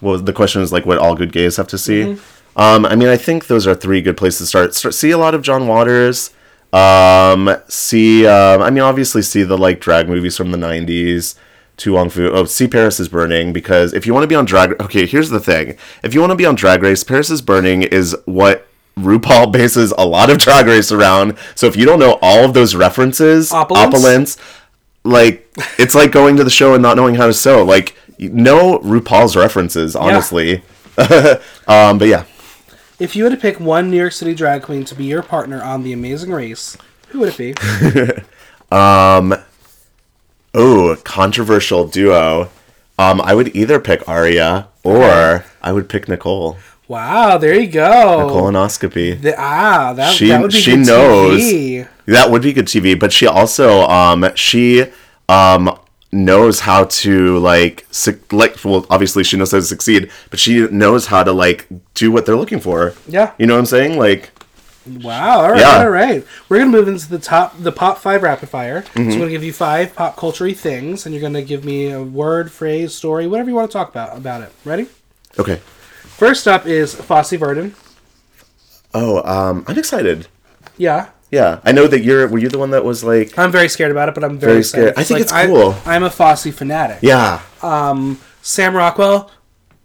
[0.01, 2.17] well, the question is like what all good gays have to see.
[2.55, 4.75] Um, I mean, I think those are three good places to start.
[4.75, 6.31] start see a lot of John Waters.
[6.73, 11.35] Um, see, um, I mean, obviously see the like drag movies from the '90s.
[11.77, 12.31] To Wong Foo.
[12.31, 15.29] Oh, see Paris is Burning because if you want to be on drag, okay, here's
[15.29, 18.66] the thing: if you want to be on Drag Race, Paris is Burning is what
[18.97, 21.37] RuPaul bases a lot of Drag Race around.
[21.55, 23.95] So if you don't know all of those references, Opulence?
[23.95, 24.37] opulence
[25.03, 27.63] like it's like going to the show and not knowing how to sew.
[27.63, 30.63] Like know RuPaul's references, honestly.
[31.67, 32.23] Um, but yeah,
[32.99, 35.61] If you had to pick one New York City drag queen to be your partner
[35.61, 36.75] on The Amazing Race,
[37.09, 37.53] who would it be?
[38.75, 39.35] um,
[40.55, 42.49] oh, controversial duo.
[42.97, 45.45] Um, I would either pick Aria or Okay.
[45.61, 46.57] I would pick Nicole.
[46.87, 48.29] Wow, there you go.
[48.31, 49.21] Colonoscopy.
[49.21, 51.41] The- ah, that, She- that would be she good knows.
[51.41, 51.87] TV.
[52.07, 54.85] That would be good TV, but she also um she
[55.29, 55.77] um
[56.11, 60.67] knows how to like suc- like well obviously she knows how to succeed, but she
[60.67, 62.93] knows how to like do what they're looking for.
[63.07, 63.33] Yeah.
[63.37, 63.97] You know what I'm saying?
[63.99, 64.31] Like
[65.03, 65.41] Wow.
[65.41, 65.59] All right.
[65.59, 65.79] Yeah.
[65.79, 66.25] All right.
[66.47, 68.83] We're gonna move into the top, the pop five rapid fire.
[68.83, 69.09] Mm-hmm.
[69.09, 72.01] So I'm gonna give you five pop culture things, and you're gonna give me a
[72.01, 74.51] word, phrase, story, whatever you want to talk about about it.
[74.63, 74.87] Ready?
[75.37, 75.59] okay.
[76.17, 77.75] First up is Fosse Verdon.
[78.93, 80.27] Oh, um I'm excited.
[80.77, 81.09] Yeah.
[81.31, 81.59] Yeah.
[81.63, 84.09] I know that you're were you the one that was like I'm very scared about
[84.09, 84.93] it, but I'm very, Very scared.
[84.97, 85.75] I think it's cool.
[85.85, 86.99] I'm a Fosse fanatic.
[87.01, 87.41] Yeah.
[87.61, 89.29] Um, Sam Rockwell,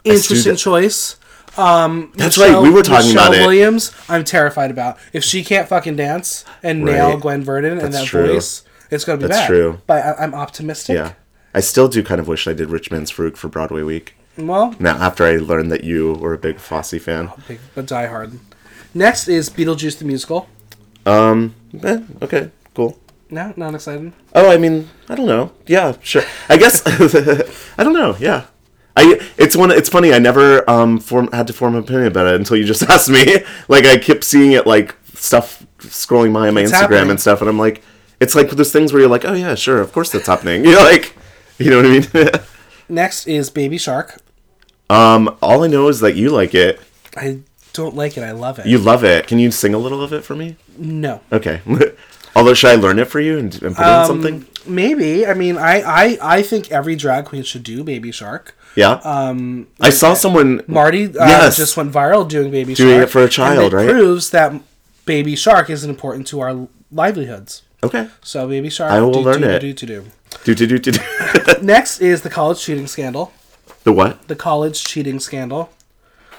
[0.05, 1.17] interesting choice.
[1.59, 3.41] Um, That's right, we were talking Michelle about it.
[3.43, 4.97] Williams, I'm terrified about.
[5.13, 7.21] If she can't fucking dance and nail Right.
[7.21, 8.27] Gwen Verdon and that true.
[8.35, 9.47] voice, it's gonna be That's bad.
[9.49, 9.81] true.
[9.87, 10.95] But I, I'm optimistic.
[10.95, 11.13] Yeah.
[11.53, 14.15] I still do kind of wish I did Rich Man's Frug for Broadway week.
[14.37, 17.31] Well, Now after I learned that you were a big Fosse fan.
[17.49, 18.39] big, but Die Hard.
[18.95, 20.49] Next is Beetlejuice the musical.
[21.07, 22.99] Um eh, okay, cool.
[23.31, 24.13] No, not excited.
[24.35, 25.53] Oh, I mean, I don't know.
[25.67, 26.23] Yeah, sure.
[26.49, 26.83] I guess
[27.79, 28.15] I don't know.
[28.19, 28.45] Yeah,
[28.97, 29.19] I.
[29.39, 29.71] It's one.
[29.71, 30.13] It's funny.
[30.13, 33.09] I never um form had to form an opinion about it until you just asked
[33.11, 33.39] me.
[33.69, 37.11] Like I kept seeing it like stuff scrolling by on my It's Instagram happening.
[37.11, 37.83] and stuff, and I'm like,
[38.21, 40.65] it's like those things where you're like, oh yeah, sure, of course that's happening.
[40.67, 41.17] You know, like,
[41.59, 42.43] you know what I mean?
[42.93, 44.21] Next is Baby Shark.
[44.91, 46.79] um, all I know is that you like it.
[47.17, 47.39] I
[47.73, 48.23] don't like it.
[48.23, 48.67] I love it.
[48.67, 49.27] You love it.
[49.27, 50.57] Can you sing a little of it for me?
[50.77, 51.21] no.
[51.33, 51.63] Okay.
[52.35, 54.47] Although, should I learn it for you and, and put in something?
[54.67, 55.27] Maybe.
[55.27, 58.57] I mean, I, I, I think every drag queen should do Baby Shark.
[58.75, 58.93] Yeah.
[59.05, 60.63] Um, I saw someone.
[60.67, 61.59] Marty uh, Yes.
[61.59, 62.89] just went viral doing Baby Doing Shark.
[62.89, 63.89] Doing it for a child, right?
[63.89, 64.53] proves that
[65.05, 67.63] Baby Shark is important to our livelihoods.
[67.83, 68.09] Okay.
[68.23, 68.93] So Baby Shark.
[68.93, 69.59] I will do, learn do, it.
[69.61, 70.01] Do, do, do.
[70.03, 70.11] Do
[70.45, 70.79] do do do.
[70.79, 70.93] do.
[71.63, 73.33] Next is the college cheating scandal.
[73.85, 74.29] the what?
[74.29, 75.71] The college cheating scandal.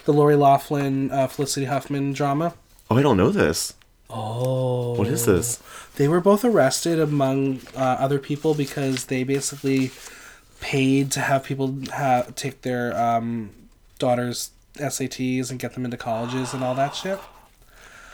[0.06, 2.56] The Lori Loughlin, uh, Felicity Huffman drama.
[2.92, 3.74] Oh, I don't know this.
[4.10, 4.94] Oh.
[4.94, 5.62] What is this?
[5.96, 9.92] They were both arrested among uh, other people because they basically
[10.60, 13.52] paid to have people ha- take their um,
[14.00, 17.20] daughters' SATs and get them into colleges and all that shit.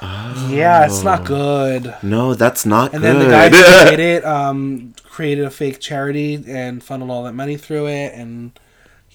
[0.01, 1.95] Yeah, it's not good.
[2.01, 3.15] No, that's not And good.
[3.15, 7.33] then the guy who did it um, created a fake charity and funneled all that
[7.33, 8.13] money through it.
[8.13, 8.57] And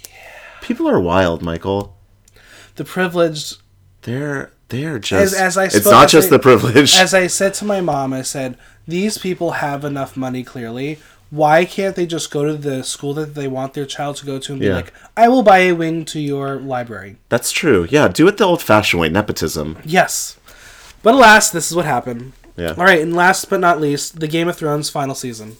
[0.04, 0.10] yeah.
[0.60, 1.96] People are wild, Michael.
[2.76, 3.58] the privileged
[4.02, 5.34] They're they're just.
[5.34, 6.94] as I it's not just I- the privilege.
[6.96, 8.56] as I said to my mom, I said,
[8.86, 10.98] these people have enough money clearly.
[11.30, 14.38] Why can't they just go to the school that they want their child to go
[14.38, 14.76] to and be Yeah.
[14.76, 17.16] like, I will buy a wing to your library?
[17.28, 17.86] That's true.
[17.90, 19.78] Yeah, do it the old-fashioned way, nepotism.
[19.84, 20.36] Yes.
[21.04, 22.32] But alas, this is what happened.
[22.56, 22.70] Yeah.
[22.76, 25.58] All right, and last but not least, the Game of Thrones final season.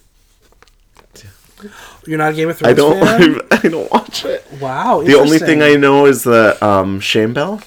[2.07, 3.01] You're not a Game of Thrones I don't.
[3.01, 3.41] fan?
[3.65, 4.45] I don't watch it.
[4.61, 5.03] Wow.
[5.03, 7.63] The only thing I know is the um, shame bell.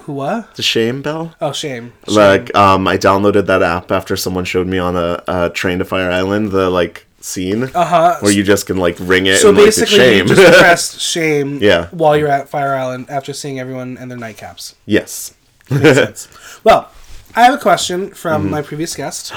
[0.00, 0.54] Who what?
[0.56, 1.34] The shame bell.
[1.40, 1.92] Oh, shame.
[2.06, 2.14] Shame.
[2.16, 5.84] Like um, I downloaded that app after someone showed me on a, a train to
[5.84, 8.16] Fire Island the like scene Uh-huh.
[8.20, 10.26] where you just can like ring it so and like basically, shame.
[10.28, 11.88] you just pressed shame Yeah.
[11.88, 14.74] while you're at Fire Island after seeing everyone and their nightcaps.
[14.86, 15.34] yes.
[15.70, 16.28] Makes sense.
[16.64, 16.90] Well,
[17.38, 18.50] I have a question from Mm-hmm.
[18.50, 19.32] my previous guest.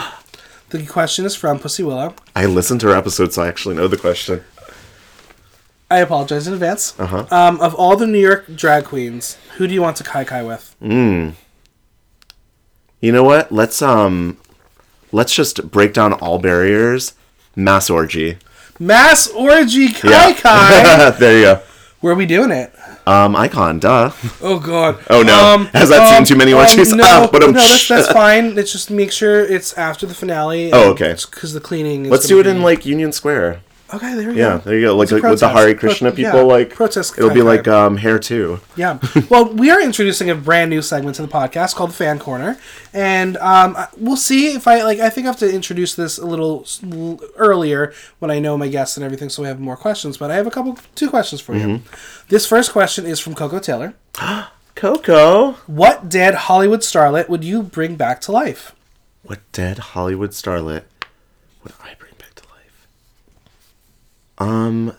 [0.71, 2.15] The question is from Pussy Willow.
[2.35, 4.43] I listened to her episode, so I actually know the question.
[5.91, 6.99] I apologize in advance.
[6.99, 7.27] Uh-huh.
[7.29, 10.41] Um, of all the New York drag queens, who do you want to kai kai
[10.41, 10.75] with?
[10.81, 11.35] You
[13.11, 13.51] know what?
[13.51, 14.37] Let's um,
[15.11, 17.13] let's just break down all barriers.
[17.55, 18.39] Mass orgy.
[18.79, 21.09] Mass orgy kai kai.
[21.19, 21.61] there you go.
[21.99, 22.73] Where are we doing it?
[23.07, 24.11] Um, icon, duh.
[24.41, 25.03] Oh god.
[25.09, 25.67] Oh, no.
[25.73, 26.93] Has that seen too many orgies?
[26.93, 28.53] No, Ah, but, no, um, that's, that's fine.
[28.55, 30.71] Let's just make sure it's after the finale.
[30.71, 31.15] Oh, okay.
[31.29, 32.05] Because the cleaning.
[32.05, 33.61] Is Let's do it in like Union Square.
[33.93, 34.49] Okay, there we Yeah, go.
[34.49, 34.95] Yeah, there you go.
[34.95, 35.49] Like, like with the.
[35.49, 38.59] Hare Krishna Pro- people, yeah, like protest It'll be like um, hair too.
[38.75, 38.99] Yeah.
[39.29, 42.57] Well, we are introducing a brand new segment to the podcast called the Fan Corner,
[42.93, 44.99] and um, we'll see if I like.
[44.99, 46.65] I think I have to introduce this a little
[47.37, 50.17] earlier when I know my guests and everything, so we have more questions.
[50.17, 51.81] But I have a couple, two questions for you.
[52.29, 53.93] This first question is from Coco Taylor.
[54.75, 55.53] Coco.
[55.67, 58.73] What dead Hollywood starlet would you bring back to life?
[59.23, 60.83] What dead Hollywood starlet
[61.63, 62.87] would I bring back to life?
[64.41, 64.95] Um.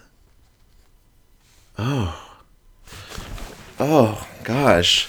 [1.78, 2.30] Oh.
[3.80, 5.08] Oh gosh.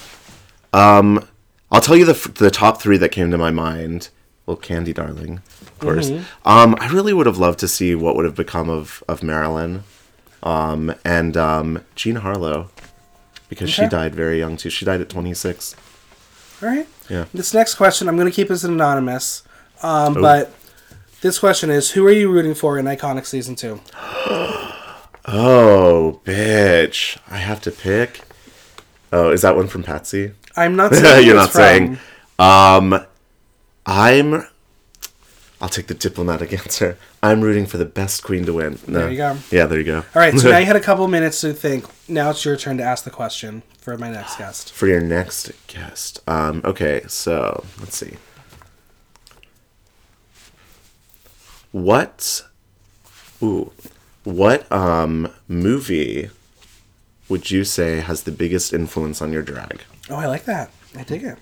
[0.74, 1.28] Um,
[1.72, 4.10] I'll tell you the f- the top three that came to my mind.
[4.46, 6.10] Well, Candy Darling, of course.
[6.44, 9.84] Um, I really would have loved to see what would have become of of Marilyn,
[10.42, 12.70] um, and um, Jean Harlow,
[13.50, 14.70] because she died very young too.
[14.70, 15.76] She died at 26.
[16.62, 16.88] All right.
[17.10, 17.26] Yeah.
[17.34, 19.44] This next question, I'm going to keep as anonymous,
[19.84, 20.08] Oh.
[20.08, 20.52] um, but
[21.24, 23.80] this question is: Who are you rooting for in Iconic season two?
[25.26, 27.18] Oh, bitch!
[27.30, 28.22] I have to pick.
[29.14, 30.34] Oh, is that one from Patsy?
[30.58, 31.62] I'm not saying You're not from.
[31.62, 32.00] saying.
[32.38, 33.06] Um,
[33.86, 34.46] I'm.
[35.62, 36.98] I'll take the diplomatic answer.
[37.24, 38.80] I'm rooting for the best queen to win.
[38.86, 39.00] No.
[39.00, 39.38] There you go.
[39.50, 39.98] Yeah, there you go.
[40.00, 41.86] All right, so now you had a couple minutes to think.
[42.10, 44.72] Now it's your turn to ask the question for my next guest.
[44.74, 46.20] for your next guest.
[46.28, 48.18] Um, okay, so let's see.
[51.74, 52.46] What?
[53.42, 53.72] Ooh,
[54.24, 56.30] what um movie
[57.28, 59.82] would you say has the biggest influence on your drag?
[60.10, 60.70] Oh, I like that.
[60.96, 61.38] I dig it.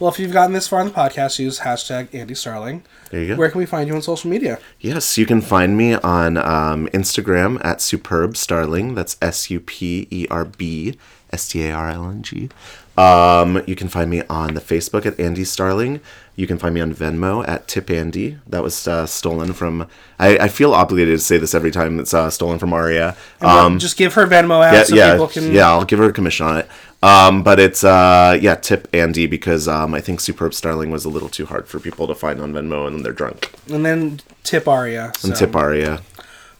[0.00, 2.82] Well, if you've gotten this far in the podcast, use hashtag Andy Starling.
[3.10, 3.36] There you go.
[3.36, 4.58] Where can we find you on social media?
[4.80, 8.96] Yes, you can find me on um, Instagram at Superb Starling.
[8.96, 10.98] That's S U P E R B
[11.32, 12.48] S T A R L N G.
[12.96, 16.00] Um, you can find me on the Facebook at Andy Starling.
[16.36, 18.38] You can find me on Venmo at Tip Andy.
[18.46, 19.86] That was uh, stolen from.
[20.18, 23.16] I, I feel obligated to say this every time it's uh, stolen from Aria.
[23.40, 25.52] Um, Just give her Venmo out yeah, so yeah, people can.
[25.52, 25.68] yeah.
[25.68, 26.68] I'll give her a commission on it.
[27.02, 31.08] Um, but it's uh, yeah, Tip Andy because um, I think Superb Starling was a
[31.08, 33.52] little too hard for people to find on Venmo and they're drunk.
[33.70, 35.12] And then tip Aria.
[35.16, 35.28] So.
[35.28, 36.00] And Tip Aria.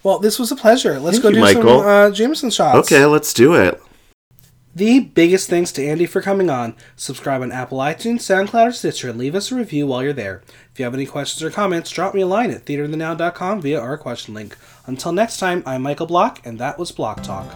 [0.03, 0.99] Well, this was a pleasure.
[0.99, 1.79] Let's Thank go you, do Michael.
[1.79, 2.79] some uh, Jameson shots.
[2.79, 3.81] Okay, let's do it.
[4.75, 6.75] The biggest thanks to Andy for coming on.
[6.97, 10.43] Subscribe on Apple iTunes, SoundCloud, or Stitcher, and leave us a review while you're there.
[10.73, 13.99] If you have any questions or comments, drop me a line at theaterthenow.com via our
[13.99, 14.57] question link.
[14.87, 17.53] Until next time, I'm Michael Block, and that was Block Talk.